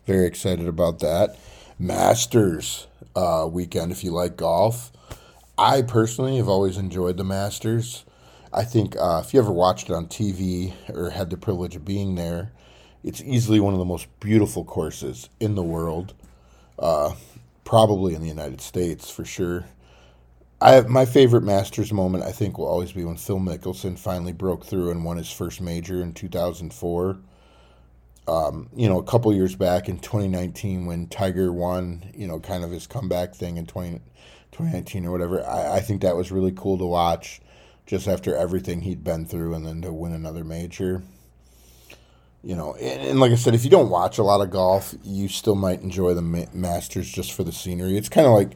very 0.06 0.28
excited 0.28 0.68
about 0.68 1.00
that. 1.00 1.38
Masters 1.82 2.88
uh, 3.16 3.48
weekend, 3.50 3.94
if 3.94 4.04
you 4.04 4.12
like 4.12 4.36
golf. 4.36 4.92
I 5.58 5.82
personally 5.82 6.36
have 6.36 6.50
always 6.50 6.76
enjoyed 6.76 7.16
the 7.16 7.24
Masters. 7.24 8.04
I 8.52 8.66
think 8.66 8.98
uh, 8.98 9.22
if 9.24 9.34
you 9.34 9.40
ever 9.40 9.52
watched 9.52 9.90
it 9.90 9.94
on 9.94 10.08
TV 10.08 10.74
or 10.90 11.12
had 11.12 11.30
the 11.30 11.38
privilege 11.38 11.78
of 11.78 11.86
being 11.86 12.16
there, 12.16 12.52
it's 13.02 13.22
easily 13.22 13.62
one 13.62 13.74
of 13.74 13.80
the 13.80 13.86
most 13.86 14.08
beautiful 14.20 14.66
courses 14.66 15.30
in 15.40 15.56
the 15.56 15.64
world, 15.64 16.14
uh, 16.78 17.14
probably 17.64 18.14
in 18.14 18.22
the 18.22 18.28
United 18.28 18.60
States 18.60 19.10
for 19.10 19.24
sure. 19.24 19.66
I 20.60 20.72
have, 20.72 20.90
my 20.90 21.06
favorite 21.06 21.44
Masters 21.44 21.94
moment 21.94 22.26
I 22.26 22.34
think 22.34 22.58
will 22.58 22.68
always 22.68 22.92
be 22.92 23.06
when 23.06 23.16
Phil 23.16 23.40
Mickelson 23.40 23.98
finally 23.98 24.34
broke 24.34 24.66
through 24.66 24.92
and 24.92 25.06
won 25.06 25.16
his 25.16 25.32
first 25.32 25.62
major 25.62 26.02
in 26.02 26.14
2004. 26.14 27.18
Um, 28.30 28.70
you 28.76 28.88
know, 28.88 29.00
a 29.00 29.04
couple 29.04 29.34
years 29.34 29.56
back 29.56 29.90
in 29.90 29.98
2019 29.98 30.86
when 30.86 31.08
Tiger 31.08 31.52
won, 31.52 32.12
you 32.14 32.28
know, 32.28 32.40
kind 32.40 32.64
of 32.64 32.70
his 32.70 32.86
comeback 32.86 33.34
thing 33.34 33.58
in 33.58 33.66
20, 33.66 34.02
2019 34.52 35.06
or 35.08 35.12
whatever. 35.12 35.44
I, 35.44 35.78
I 35.78 35.80
think 35.80 36.04
that 36.04 36.16
was 36.16 36.32
really 36.32 36.52
cool 36.56 36.78
to 36.78 36.86
watch 36.86 37.42
just 37.88 38.08
after 38.08 38.36
everything 38.36 38.82
he'd 38.82 39.04
been 39.04 39.26
through 39.26 39.56
and 39.56 39.66
then 39.66 39.82
to 39.82 39.92
win 39.92 40.14
another 40.14 40.44
major. 40.44 41.02
You 42.44 42.56
know, 42.56 42.76
and, 42.76 43.02
and 43.02 43.20
like 43.20 43.32
I 43.32 43.36
said, 43.36 43.56
if 43.56 43.64
you 43.64 43.72
don't 43.72 43.90
watch 43.90 44.20
a 44.20 44.24
lot 44.24 44.42
of 44.42 44.52
golf, 44.52 44.94
you 45.04 45.28
still 45.28 45.56
might 45.56 45.82
enjoy 45.82 46.14
the 46.14 46.22
ma- 46.22 46.46
Masters 46.54 47.10
just 47.10 47.34
for 47.34 47.44
the 47.44 47.52
scenery. 47.52 47.98
It's 47.98 48.10
kind 48.10 48.28
of 48.28 48.34
like, 48.34 48.52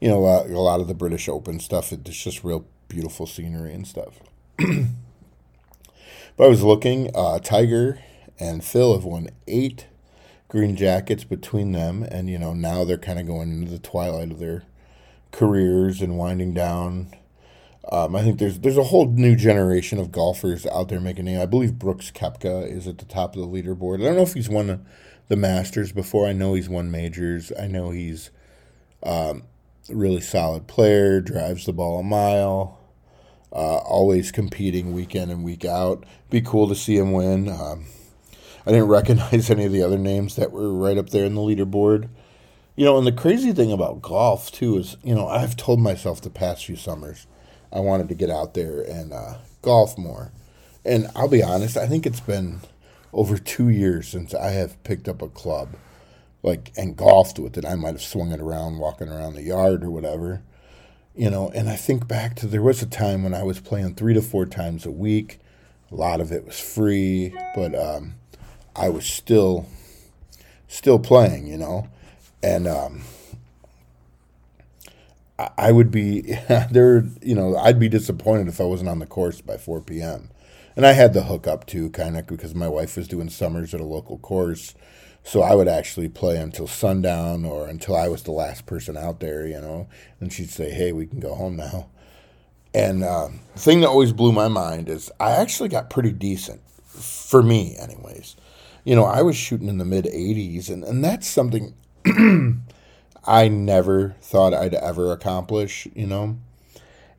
you 0.00 0.08
know, 0.08 0.24
a, 0.24 0.46
a 0.46 0.62
lot 0.62 0.78
of 0.78 0.86
the 0.86 0.94
British 0.94 1.28
Open 1.28 1.58
stuff. 1.58 1.92
It's 1.92 2.22
just 2.22 2.44
real 2.44 2.64
beautiful 2.86 3.26
scenery 3.26 3.74
and 3.74 3.88
stuff. 3.88 4.20
but 4.56 6.44
I 6.44 6.46
was 6.46 6.62
looking, 6.62 7.10
uh, 7.12 7.40
Tiger 7.40 7.98
and 8.38 8.64
Phil 8.64 8.94
have 8.94 9.04
won 9.04 9.28
eight 9.46 9.86
green 10.48 10.76
jackets 10.76 11.24
between 11.24 11.72
them, 11.72 12.02
and 12.02 12.28
you 12.28 12.38
know 12.38 12.54
now 12.54 12.84
they're 12.84 12.98
kind 12.98 13.18
of 13.18 13.26
going 13.26 13.50
into 13.50 13.70
the 13.70 13.78
twilight 13.78 14.30
of 14.30 14.38
their 14.38 14.64
careers 15.32 16.00
and 16.00 16.18
winding 16.18 16.54
down. 16.54 17.08
Um, 17.90 18.16
I 18.16 18.22
think 18.22 18.38
there's 18.38 18.58
there's 18.60 18.76
a 18.76 18.84
whole 18.84 19.06
new 19.06 19.36
generation 19.36 19.98
of 19.98 20.10
golfers 20.10 20.66
out 20.66 20.88
there 20.88 21.00
making 21.00 21.26
name. 21.26 21.40
I 21.40 21.46
believe 21.46 21.78
Brooks 21.78 22.10
Koepka 22.10 22.70
is 22.70 22.86
at 22.86 22.98
the 22.98 23.04
top 23.04 23.36
of 23.36 23.42
the 23.42 23.48
leaderboard. 23.48 24.00
I 24.00 24.06
don't 24.06 24.16
know 24.16 24.22
if 24.22 24.34
he's 24.34 24.48
won 24.48 24.84
the 25.28 25.36
Masters 25.36 25.92
before. 25.92 26.26
I 26.26 26.32
know 26.32 26.54
he's 26.54 26.68
won 26.68 26.90
majors. 26.90 27.52
I 27.58 27.66
know 27.66 27.90
he's 27.90 28.30
um, 29.02 29.44
a 29.88 29.94
really 29.94 30.20
solid 30.20 30.66
player. 30.66 31.20
Drives 31.20 31.66
the 31.66 31.72
ball 31.72 32.00
a 32.00 32.02
mile. 32.02 32.80
Uh, 33.52 33.78
always 33.78 34.32
competing 34.32 34.92
week 34.92 35.14
in 35.14 35.30
and 35.30 35.44
week 35.44 35.64
out. 35.64 36.04
Be 36.28 36.40
cool 36.40 36.68
to 36.68 36.74
see 36.74 36.96
him 36.96 37.12
win. 37.12 37.48
Um, 37.48 37.86
I 38.66 38.72
didn't 38.72 38.88
recognize 38.88 39.48
any 39.50 39.64
of 39.64 39.72
the 39.72 39.82
other 39.82 39.98
names 39.98 40.36
that 40.36 40.52
were 40.52 40.72
right 40.72 40.98
up 40.98 41.10
there 41.10 41.24
in 41.24 41.34
the 41.34 41.40
leaderboard. 41.40 42.08
You 42.74 42.84
know, 42.84 42.98
and 42.98 43.06
the 43.06 43.12
crazy 43.12 43.52
thing 43.52 43.72
about 43.72 44.02
golf 44.02 44.50
too 44.52 44.76
is, 44.76 44.96
you 45.02 45.14
know, 45.14 45.28
I've 45.28 45.56
told 45.56 45.80
myself 45.80 46.20
the 46.20 46.28
past 46.28 46.66
few 46.66 46.76
summers 46.76 47.26
I 47.72 47.80
wanted 47.80 48.08
to 48.08 48.14
get 48.14 48.30
out 48.30 48.54
there 48.54 48.82
and 48.82 49.12
uh, 49.12 49.34
golf 49.62 49.96
more. 49.96 50.32
And 50.84 51.08
I'll 51.16 51.28
be 51.28 51.42
honest, 51.42 51.76
I 51.76 51.86
think 51.86 52.06
it's 52.06 52.20
been 52.20 52.60
over 53.12 53.38
two 53.38 53.68
years 53.68 54.08
since 54.08 54.34
I 54.34 54.50
have 54.50 54.82
picked 54.84 55.08
up 55.08 55.22
a 55.22 55.28
club, 55.28 55.76
like 56.42 56.70
and 56.76 56.96
golfed 56.96 57.38
with 57.38 57.56
it. 57.56 57.64
I 57.64 57.74
might 57.74 57.94
have 57.94 58.02
swung 58.02 58.30
it 58.30 58.40
around, 58.40 58.78
walking 58.78 59.08
around 59.08 59.34
the 59.34 59.42
yard 59.42 59.82
or 59.82 59.90
whatever, 59.90 60.42
you 61.14 61.30
know. 61.30 61.50
And 61.50 61.68
I 61.68 61.76
think 61.76 62.06
back 62.06 62.36
to 62.36 62.46
there 62.46 62.62
was 62.62 62.82
a 62.82 62.86
time 62.86 63.24
when 63.24 63.34
I 63.34 63.42
was 63.42 63.58
playing 63.58 63.94
three 63.94 64.14
to 64.14 64.22
four 64.22 64.44
times 64.46 64.84
a 64.86 64.90
week. 64.90 65.40
A 65.90 65.94
lot 65.94 66.20
of 66.20 66.30
it 66.30 66.44
was 66.44 66.60
free, 66.60 67.34
but 67.54 67.74
um, 67.74 68.14
I 68.76 68.88
was 68.88 69.06
still 69.06 69.66
still 70.68 70.98
playing, 70.98 71.46
you 71.46 71.56
know, 71.56 71.88
and 72.42 72.66
um, 72.66 73.02
I, 75.38 75.72
would 75.72 75.90
be 75.90 76.20
there. 76.70 77.04
You 77.22 77.34
know, 77.34 77.56
I'd 77.56 77.78
be 77.78 77.88
disappointed 77.88 78.48
if 78.48 78.60
I 78.60 78.64
wasn't 78.64 78.90
on 78.90 78.98
the 78.98 79.06
course 79.06 79.40
by 79.40 79.56
four 79.56 79.80
p.m. 79.80 80.30
And 80.74 80.86
I 80.86 80.92
had 80.92 81.14
the 81.14 81.22
hookup 81.22 81.66
too, 81.66 81.90
kind 81.90 82.18
of 82.18 82.26
because 82.26 82.54
my 82.54 82.68
wife 82.68 82.96
was 82.96 83.08
doing 83.08 83.30
summers 83.30 83.72
at 83.72 83.80
a 83.80 83.84
local 83.84 84.18
course, 84.18 84.74
so 85.24 85.40
I 85.40 85.54
would 85.54 85.68
actually 85.68 86.10
play 86.10 86.36
until 86.36 86.66
sundown 86.66 87.46
or 87.46 87.66
until 87.66 87.96
I 87.96 88.08
was 88.08 88.22
the 88.22 88.32
last 88.32 88.66
person 88.66 88.96
out 88.96 89.20
there, 89.20 89.46
you 89.46 89.60
know. 89.60 89.88
And 90.20 90.32
she'd 90.32 90.50
say, 90.50 90.70
"Hey, 90.70 90.92
we 90.92 91.06
can 91.06 91.20
go 91.20 91.34
home 91.34 91.56
now." 91.56 91.88
And 92.74 93.02
uh, 93.02 93.28
the 93.54 93.58
thing 93.58 93.80
that 93.80 93.88
always 93.88 94.12
blew 94.12 94.32
my 94.32 94.48
mind 94.48 94.90
is 94.90 95.10
I 95.18 95.30
actually 95.32 95.70
got 95.70 95.88
pretty 95.88 96.12
decent, 96.12 96.60
for 96.84 97.42
me, 97.42 97.74
anyways 97.78 98.36
you 98.86 98.94
know, 98.94 99.04
I 99.04 99.20
was 99.22 99.36
shooting 99.36 99.68
in 99.68 99.78
the 99.78 99.84
mid 99.84 100.04
80s, 100.04 100.70
and, 100.70 100.84
and 100.84 101.04
that's 101.04 101.26
something 101.26 101.74
I 103.26 103.48
never 103.48 104.14
thought 104.22 104.54
I'd 104.54 104.74
ever 104.74 105.10
accomplish, 105.10 105.88
you 105.92 106.06
know. 106.06 106.38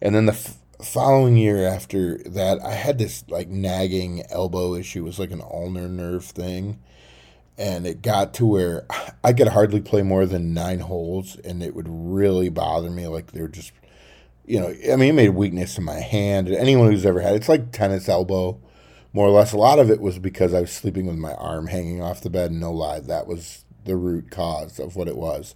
And 0.02 0.16
then 0.16 0.28
the 0.28 0.32
f- 0.32 0.60
following 0.82 1.36
year 1.36 1.68
after 1.68 2.20
that, 2.20 2.64
I 2.64 2.72
had 2.72 2.98
this 2.98 3.26
like 3.28 3.50
nagging 3.50 4.24
elbow 4.30 4.76
issue. 4.76 5.00
It 5.00 5.08
was 5.08 5.20
like 5.20 5.32
an 5.32 5.42
ulnar 5.42 5.90
nerve 5.90 6.24
thing. 6.24 6.80
And 7.58 7.86
it 7.86 8.02
got 8.02 8.34
to 8.36 8.46
where 8.46 8.86
I 9.22 9.34
could 9.34 9.50
hardly 9.50 9.82
play 9.82 10.04
more 10.04 10.26
than 10.26 10.54
nine 10.54 10.80
holes, 10.80 11.36
and 11.36 11.62
it 11.62 11.76
would 11.76 11.88
really 11.90 12.48
bother 12.48 12.90
me. 12.90 13.08
Like 13.08 13.34
they 13.34 13.42
were 13.42 13.50
just, 13.50 13.74
you 14.46 14.62
know, 14.62 14.74
I 14.90 14.96
mean, 14.96 15.10
it 15.10 15.14
made 15.14 15.30
weakness 15.32 15.78
in 15.78 15.84
my 15.84 16.00
hand. 16.00 16.48
Anyone 16.48 16.92
who's 16.92 17.06
ever 17.06 17.20
had 17.20 17.36
it's 17.36 17.50
like 17.50 17.74
tennis 17.74 18.08
elbow 18.08 18.58
more 19.14 19.28
or 19.28 19.32
less. 19.32 19.54
A 19.54 19.58
lot 19.58 19.80
of 19.80 19.90
it 19.90 20.02
was 20.02 20.20
because 20.20 20.54
I 20.54 20.62
was 20.62 20.72
sleeping 20.72 21.06
with 21.06 21.18
my 21.18 21.34
arm 21.34 21.68
hanging 21.68 22.02
off 22.02 22.22
the 22.22 22.30
bed. 22.30 22.52
And 22.52 22.60
no 22.60 22.72
lie, 22.72 23.00
that 23.00 23.28
was 23.28 23.66
the 23.86 23.96
root 23.96 24.30
cause 24.32 24.80
of 24.80 24.96
what 24.96 25.08
it 25.08 25.18
was. 25.18 25.56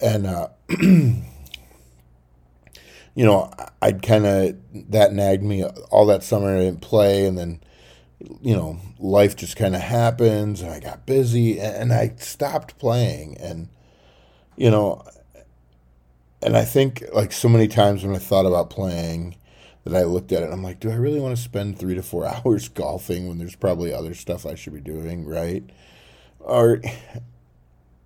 And, 0.00 0.26
uh, 0.26 0.48
you 0.68 1.24
know, 3.14 3.50
I'd 3.80 4.02
kind 4.02 4.26
of, 4.26 4.56
that 4.90 5.12
nagged 5.12 5.42
me 5.42 5.64
all 5.64 6.06
that 6.06 6.22
summer. 6.22 6.54
I 6.54 6.60
didn't 6.60 6.82
play. 6.82 7.26
And 7.26 7.36
then, 7.38 7.60
you 8.40 8.54
know, 8.54 8.78
life 8.98 9.36
just 9.36 9.56
kind 9.56 9.74
of 9.74 9.82
happens 9.82 10.60
and 10.60 10.70
I 10.70 10.80
got 10.80 11.06
busy 11.06 11.60
and 11.60 11.92
I 11.92 12.14
stopped 12.18 12.78
playing. 12.78 13.36
And, 13.38 13.68
you 14.56 14.70
know, 14.70 15.04
and 16.42 16.56
I 16.56 16.64
think 16.64 17.02
like 17.12 17.32
so 17.32 17.48
many 17.48 17.68
times 17.68 18.04
when 18.04 18.14
I 18.14 18.18
thought 18.18 18.46
about 18.46 18.70
playing, 18.70 19.36
that 19.86 19.96
I 19.96 20.04
looked 20.04 20.32
at 20.32 20.42
it. 20.42 20.50
I'm 20.50 20.64
like, 20.64 20.80
do 20.80 20.90
I 20.90 20.96
really 20.96 21.20
want 21.20 21.36
to 21.36 21.42
spend 21.42 21.78
three 21.78 21.94
to 21.94 22.02
four 22.02 22.26
hours 22.44 22.68
golfing 22.68 23.28
when 23.28 23.38
there's 23.38 23.56
probably 23.56 23.92
other 23.92 24.14
stuff 24.14 24.44
I 24.44 24.56
should 24.56 24.74
be 24.74 24.80
doing, 24.80 25.24
right? 25.24 25.64
Or, 26.40 26.80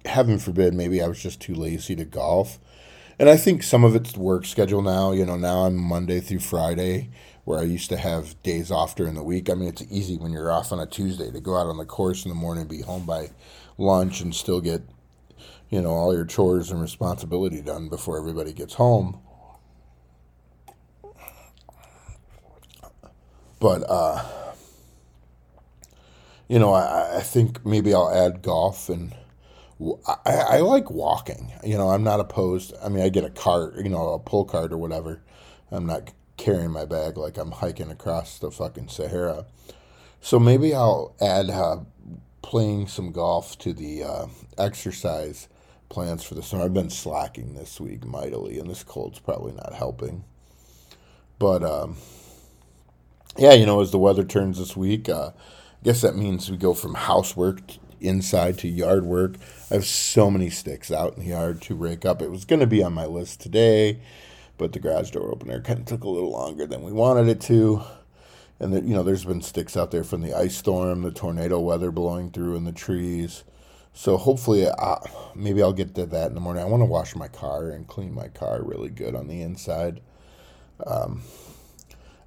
heaven 0.04 0.38
forbid, 0.38 0.74
maybe 0.74 1.02
I 1.02 1.08
was 1.08 1.22
just 1.22 1.40
too 1.40 1.54
lazy 1.54 1.96
to 1.96 2.04
golf. 2.04 2.58
And 3.18 3.28
I 3.28 3.36
think 3.36 3.62
some 3.62 3.84
of 3.84 3.94
it's 3.94 4.16
work 4.16 4.46
schedule 4.46 4.82
now. 4.82 5.12
You 5.12 5.26
know, 5.26 5.36
now 5.36 5.64
I'm 5.64 5.76
Monday 5.76 6.20
through 6.20 6.40
Friday, 6.40 7.10
where 7.44 7.58
I 7.58 7.64
used 7.64 7.90
to 7.90 7.96
have 7.96 8.40
days 8.42 8.70
off 8.70 8.94
during 8.94 9.14
the 9.14 9.22
week. 9.22 9.50
I 9.50 9.54
mean, 9.54 9.68
it's 9.68 9.84
easy 9.90 10.16
when 10.16 10.32
you're 10.32 10.52
off 10.52 10.72
on 10.72 10.80
a 10.80 10.86
Tuesday 10.86 11.30
to 11.30 11.40
go 11.40 11.56
out 11.56 11.66
on 11.66 11.76
the 11.78 11.84
course 11.84 12.24
in 12.24 12.30
the 12.30 12.34
morning, 12.34 12.66
be 12.66 12.80
home 12.80 13.04
by 13.04 13.30
lunch, 13.76 14.20
and 14.20 14.34
still 14.34 14.60
get, 14.60 14.82
you 15.68 15.82
know, 15.82 15.90
all 15.90 16.14
your 16.14 16.24
chores 16.24 16.70
and 16.70 16.80
responsibility 16.80 17.60
done 17.60 17.88
before 17.88 18.18
everybody 18.18 18.52
gets 18.52 18.74
home. 18.74 19.20
But 23.60 23.84
uh, 23.88 24.24
you 26.48 26.58
know, 26.58 26.72
I, 26.72 27.18
I 27.18 27.20
think 27.20 27.64
maybe 27.64 27.94
I'll 27.94 28.12
add 28.12 28.42
golf 28.42 28.88
and. 28.88 29.14
I, 30.06 30.16
I 30.26 30.58
like 30.58 30.90
walking. 30.90 31.52
You 31.64 31.78
know, 31.78 31.88
I'm 31.88 32.04
not 32.04 32.20
opposed. 32.20 32.74
I 32.84 32.90
mean, 32.90 33.02
I 33.02 33.08
get 33.08 33.24
a 33.24 33.30
cart, 33.30 33.76
you 33.76 33.88
know, 33.88 34.12
a 34.12 34.18
pull 34.18 34.44
cart 34.44 34.74
or 34.74 34.76
whatever. 34.76 35.22
I'm 35.70 35.86
not 35.86 36.12
carrying 36.36 36.70
my 36.70 36.84
bag 36.84 37.16
like 37.16 37.38
I'm 37.38 37.50
hiking 37.50 37.90
across 37.90 38.38
the 38.38 38.50
fucking 38.50 38.88
Sahara. 38.88 39.46
So 40.20 40.38
maybe 40.38 40.74
I'll 40.74 41.14
add 41.18 41.48
uh, 41.48 41.78
playing 42.42 42.88
some 42.88 43.12
golf 43.12 43.58
to 43.60 43.72
the 43.72 44.04
uh, 44.04 44.26
exercise 44.58 45.48
plans 45.88 46.24
for 46.24 46.34
the 46.34 46.42
summer. 46.42 46.64
I've 46.64 46.74
been 46.74 46.90
slacking 46.90 47.54
this 47.54 47.80
week 47.80 48.04
mightily, 48.04 48.58
and 48.58 48.68
this 48.68 48.84
cold's 48.84 49.18
probably 49.18 49.52
not 49.52 49.72
helping. 49.74 50.24
But 51.38 51.62
um, 51.62 51.96
yeah, 53.38 53.52
you 53.52 53.66
know, 53.66 53.80
as 53.80 53.90
the 53.90 53.98
weather 53.98 54.24
turns 54.24 54.58
this 54.58 54.76
week, 54.76 55.08
uh, 55.08 55.28
I 55.28 55.84
guess 55.84 56.02
that 56.02 56.16
means 56.16 56.50
we 56.50 56.56
go 56.56 56.74
from 56.74 56.94
housework 56.94 57.60
inside 58.00 58.58
to 58.58 58.68
yard 58.68 59.04
work. 59.04 59.36
I 59.70 59.74
have 59.74 59.84
so 59.84 60.30
many 60.30 60.50
sticks 60.50 60.90
out 60.90 61.14
in 61.16 61.20
the 61.20 61.30
yard 61.30 61.62
to 61.62 61.74
rake 61.74 62.04
up. 62.04 62.22
It 62.22 62.30
was 62.30 62.44
going 62.44 62.60
to 62.60 62.66
be 62.66 62.82
on 62.82 62.92
my 62.92 63.06
list 63.06 63.40
today, 63.40 64.00
but 64.58 64.72
the 64.72 64.80
garage 64.80 65.10
door 65.10 65.30
opener 65.30 65.60
kind 65.60 65.78
of 65.78 65.86
took 65.86 66.04
a 66.04 66.08
little 66.08 66.30
longer 66.30 66.66
than 66.66 66.82
we 66.82 66.92
wanted 66.92 67.28
it 67.28 67.40
to. 67.42 67.82
And 68.58 68.74
the, 68.74 68.80
you 68.82 68.94
know, 68.94 69.02
there's 69.02 69.24
been 69.24 69.42
sticks 69.42 69.76
out 69.76 69.90
there 69.90 70.04
from 70.04 70.20
the 70.20 70.34
ice 70.34 70.56
storm, 70.56 71.02
the 71.02 71.10
tornado 71.10 71.60
weather 71.60 71.90
blowing 71.90 72.30
through 72.30 72.56
in 72.56 72.64
the 72.64 72.72
trees. 72.72 73.44
So 73.94 74.16
hopefully, 74.16 74.66
uh, 74.66 74.96
maybe 75.34 75.62
I'll 75.62 75.72
get 75.72 75.94
to 75.94 76.06
that 76.06 76.28
in 76.28 76.34
the 76.34 76.40
morning. 76.40 76.62
I 76.62 76.66
want 76.66 76.82
to 76.82 76.86
wash 76.86 77.16
my 77.16 77.28
car 77.28 77.70
and 77.70 77.86
clean 77.86 78.14
my 78.14 78.28
car 78.28 78.62
really 78.62 78.90
good 78.90 79.14
on 79.14 79.28
the 79.28 79.40
inside. 79.40 80.00
Um, 80.86 81.22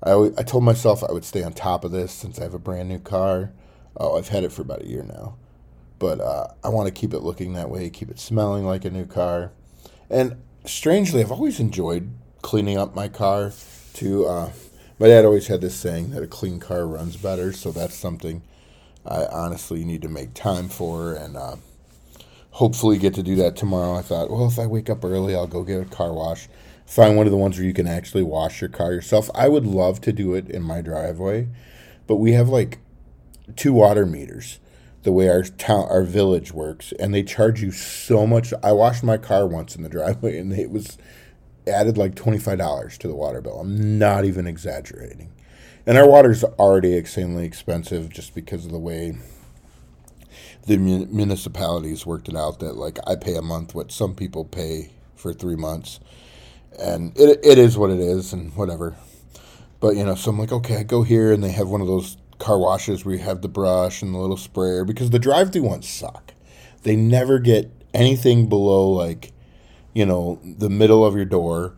I, 0.04 0.32
I 0.38 0.44
told 0.44 0.64
myself 0.64 1.04
I 1.04 1.12
would 1.12 1.24
stay 1.24 1.44
on 1.44 1.54
top 1.54 1.86
of 1.86 1.92
this 1.92 2.12
since 2.12 2.40
I 2.40 2.44
have 2.44 2.54
a 2.54 2.60
brand 2.60 2.90
new 2.90 3.00
car. 3.00 3.52
Oh, 3.96 4.18
I've 4.18 4.30
had 4.30 4.44
it 4.44 4.52
for 4.52 4.62
about 4.62 4.82
a 4.82 4.88
year 4.88 5.04
now. 5.04 5.38
But 6.00 6.20
uh, 6.20 6.48
I 6.64 6.70
want 6.70 6.88
to 6.88 6.92
keep 6.92 7.14
it 7.14 7.20
looking 7.20 7.54
that 7.54 7.70
way, 7.70 7.90
keep 7.90 8.10
it 8.10 8.20
smelling 8.20 8.66
like 8.66 8.84
a 8.84 8.90
new 8.90 9.06
car. 9.06 9.52
And 10.10 10.36
strangely, 10.66 11.22
I've 11.22 11.32
always 11.32 11.60
enjoyed 11.60 12.12
cleaning 12.42 12.78
up 12.78 12.94
my 12.94 13.08
car 13.08 13.54
too. 13.94 14.26
Uh, 14.26 14.52
my 15.00 15.08
dad 15.08 15.24
always 15.26 15.48
had 15.48 15.62
this 15.62 15.76
saying 15.76 16.12
that 16.12 16.24
a 16.24 16.28
clean 16.28 16.60
car 16.60 16.86
runs 16.86 17.16
better, 17.16 17.54
so 17.54 17.72
that's 17.72 17.96
something 17.96 18.42
I 19.06 19.26
honestly 19.26 19.86
need 19.86 20.02
to 20.02 20.10
make 20.10 20.34
time 20.34 20.68
for 20.68 21.14
and 21.14 21.38
uh, 21.38 21.56
hopefully 22.52 22.98
get 22.98 23.14
to 23.16 23.24
do 23.24 23.36
that 23.36 23.56
tomorrow. 23.56 23.96
I 23.96 24.02
thought, 24.02 24.30
well, 24.30 24.48
if 24.48 24.60
I 24.60 24.66
wake 24.66 24.90
up 24.90 25.04
early, 25.06 25.36
I'll 25.36 25.48
go 25.48 25.64
get 25.64 25.82
a 25.82 25.86
car 25.86 26.14
wash 26.14 26.48
find 26.86 27.16
one 27.16 27.26
of 27.26 27.32
the 27.32 27.38
ones 27.38 27.58
where 27.58 27.66
you 27.66 27.74
can 27.74 27.88
actually 27.88 28.24
wash 28.24 28.62
your 28.62 28.70
car 28.70 28.94
yourself. 28.94 29.30
I 29.34 29.48
would 29.48 29.66
love 29.66 30.02
to 30.02 30.14
do 30.14 30.34
it 30.34 30.50
in 30.50 30.64
my 30.64 30.82
driveway, 30.82 31.48
but 32.08 32.18
we 32.18 32.34
have 32.34 32.50
like 32.50 32.80
two 33.56 33.74
water 33.74 34.06
meters 34.06 34.60
the 35.04 35.12
way 35.12 35.28
our 35.28 35.44
town 35.44 35.86
our 35.90 36.04
village 36.04 36.54
works 36.54 36.94
and 36.98 37.14
they 37.14 37.24
charge 37.24 37.62
you 37.62 37.72
so 37.72 38.26
much. 38.26 38.54
I 38.64 38.72
washed 38.72 39.04
my 39.04 39.18
car 39.18 39.46
once 39.46 39.76
in 39.76 39.84
the 39.84 39.90
driveway 39.90 40.38
and 40.40 40.54
it 40.54 40.72
was 40.72 40.98
added 41.68 41.98
like 41.98 42.16
$25 42.16 42.98
to 42.98 43.08
the 43.08 43.16
water 43.16 43.42
bill. 43.42 43.60
I'm 43.60 43.98
not 43.98 44.26
even 44.26 44.48
exaggerating. 44.48 45.32
And 45.86 45.98
our 45.98 46.08
water's 46.08 46.44
already 46.44 46.96
extremely 46.96 47.46
expensive 47.46 48.10
just 48.10 48.34
because 48.34 48.66
of 48.66 48.72
the 48.72 48.80
way 48.80 49.18
the 50.66 50.78
municipalities 50.78 52.06
worked 52.06 52.30
it 52.30 52.36
out 52.36 52.60
that 52.60 52.78
like 52.78 52.98
i 53.06 53.16
pay 53.16 53.36
a 53.36 53.42
month 53.42 53.76
what 53.76 53.92
some 53.92 54.16
people 54.16 54.46
pay 54.46 54.92
for 55.16 55.34
three 55.34 55.56
months 55.56 56.00
and 56.80 57.18
it, 57.18 57.40
it 57.44 57.58
is 57.58 57.78
what 57.78 57.90
it 57.90 58.00
is 58.00 58.34
and 58.34 58.56
whatever 58.56 58.96
but 59.80 59.96
you 59.96 60.04
know 60.04 60.16
so 60.16 60.32
i'm 60.32 60.40
like 60.40 60.52
okay 60.52 60.78
i 60.78 60.84
go 60.84 61.04
here 61.04 61.32
and 61.32 61.44
they 61.44 61.52
have 61.52 61.68
one 61.68 61.82
of 61.82 61.88
those 61.88 62.18
car 62.44 62.60
washes 62.60 63.06
where 63.06 63.16
you 63.16 63.22
have 63.22 63.42
the 63.42 63.48
brush 63.48 64.02
and 64.02 64.14
the 64.14 64.18
little 64.18 64.38
sprayer 64.38 64.84
because 64.84 65.10
the 65.10 65.20
drive-through 65.20 65.64
ones 65.64 65.88
suck. 65.88 66.34
They 66.84 66.96
never 66.96 67.40
get 67.40 67.72
anything 67.94 68.50
below 68.50 68.90
like, 68.90 69.32
you 69.94 70.06
know, 70.06 70.40
the 70.44 70.70
middle 70.70 71.06
of 71.06 71.16
your 71.16 71.26
door. 71.26 71.76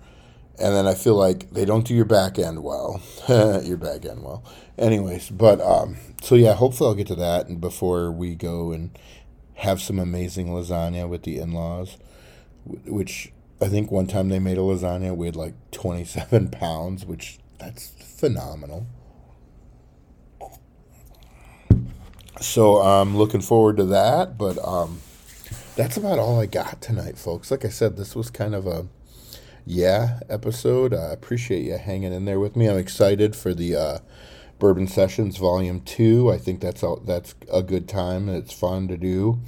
And 0.57 0.73
then 0.73 0.87
I 0.87 0.95
feel 0.95 1.15
like 1.15 1.51
they 1.51 1.65
don't 1.65 1.85
do 1.85 1.93
your 1.93 2.05
back 2.05 2.39
end 2.39 2.63
well. 2.63 3.01
your 3.27 3.77
back 3.77 4.05
end 4.05 4.23
well. 4.23 4.43
Anyways, 4.77 5.29
but 5.29 5.61
um 5.61 5.97
so 6.21 6.33
yeah, 6.35 6.53
hopefully 6.53 6.89
I'll 6.89 6.95
get 6.95 7.07
to 7.07 7.15
that 7.15 7.47
and 7.47 7.61
before 7.61 8.11
we 8.11 8.33
go 8.35 8.71
and 8.71 8.97
have 9.55 9.81
some 9.81 9.99
amazing 9.99 10.47
lasagna 10.47 11.07
with 11.07 11.23
the 11.23 11.37
in-laws, 11.37 11.97
which 12.65 13.31
I 13.65 13.69
think 13.69 13.91
one 13.91 14.05
time 14.05 14.29
they 14.29 14.37
made 14.37 14.57
a 14.57 14.61
lasagna 14.61 15.15
weighed 15.15 15.35
like 15.35 15.55
27 15.71 16.49
pounds, 16.51 17.05
which 17.05 17.39
that's 17.57 17.87
phenomenal. 17.87 18.85
so 22.41 22.77
I'm 22.77 23.17
looking 23.17 23.41
forward 23.41 23.77
to 23.77 23.85
that. 23.85 24.37
But 24.37 24.63
um, 24.63 25.01
that's 25.75 25.97
about 25.97 26.19
all 26.19 26.39
I 26.39 26.45
got 26.45 26.79
tonight, 26.79 27.17
folks. 27.17 27.49
Like 27.49 27.65
I 27.65 27.69
said, 27.69 27.97
this 27.97 28.15
was 28.15 28.29
kind 28.29 28.53
of 28.53 28.67
a 28.67 28.87
yeah 29.65 30.19
episode. 30.29 30.93
I 30.93 31.11
appreciate 31.11 31.65
you 31.65 31.77
hanging 31.77 32.13
in 32.13 32.25
there 32.25 32.39
with 32.39 32.55
me. 32.55 32.67
I'm 32.69 32.77
excited 32.77 33.35
for 33.35 33.55
the 33.55 33.75
uh, 33.75 33.97
Bourbon 34.59 34.87
Sessions 34.87 35.37
Volume 35.37 35.81
Two. 35.81 36.31
I 36.31 36.37
think 36.37 36.61
that's 36.61 36.83
all, 36.83 36.97
that's 36.97 37.33
a 37.51 37.63
good 37.63 37.87
time. 37.87 38.29
It's 38.29 38.53
fun 38.53 38.87
to 38.89 38.97
do. 38.97 39.39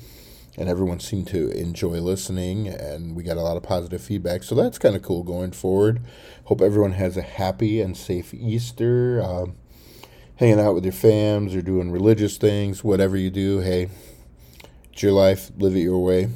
And 0.57 0.67
everyone 0.67 0.99
seemed 0.99 1.27
to 1.27 1.51
enjoy 1.51 1.99
listening, 1.99 2.67
and 2.67 3.15
we 3.15 3.21
got 3.21 3.37
a 3.37 3.41
lot 3.41 3.57
of 3.57 3.63
positive 3.63 4.01
feedback. 4.01 4.41
So 4.41 4.55
that's 4.55 4.79
kind 4.79 4.95
of 4.95 5.03
cool 5.03 5.21
going 5.23 5.51
forward. 5.51 6.01
Hope 6.45 6.61
everyone 6.61 6.93
has 6.93 7.15
a 7.15 7.21
happy 7.21 7.79
and 7.79 7.95
safe 7.95 8.33
Easter. 8.33 9.21
Uh, 9.21 9.45
hanging 10.37 10.59
out 10.59 10.73
with 10.73 10.83
your 10.83 10.93
fams 10.93 11.55
or 11.55 11.61
doing 11.61 11.91
religious 11.91 12.37
things, 12.37 12.83
whatever 12.83 13.17
you 13.17 13.29
do, 13.29 13.59
hey, 13.59 13.89
it's 14.91 15.03
your 15.03 15.11
life, 15.11 15.51
live 15.57 15.75
it 15.75 15.81
your 15.81 16.03
way. 16.03 16.29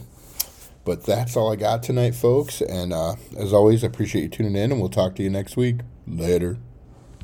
But 0.84 1.05
that's 1.05 1.38
all 1.38 1.51
I 1.51 1.55
got 1.55 1.84
tonight, 1.84 2.15
folks. 2.15 2.61
And 2.61 2.91
uh, 2.91 3.15
as 3.38 3.53
always, 3.53 3.84
I 3.84 3.88
appreciate 3.88 4.24
you 4.24 4.30
tuning 4.30 4.55
in, 4.55 4.72
and 4.72 4.82
we'll 4.82 4.89
talk 4.89 5.15
to 5.15 5.24
you 5.24 5.30
next 5.30 5.55
week. 5.55 5.78
Later. 6.07 6.57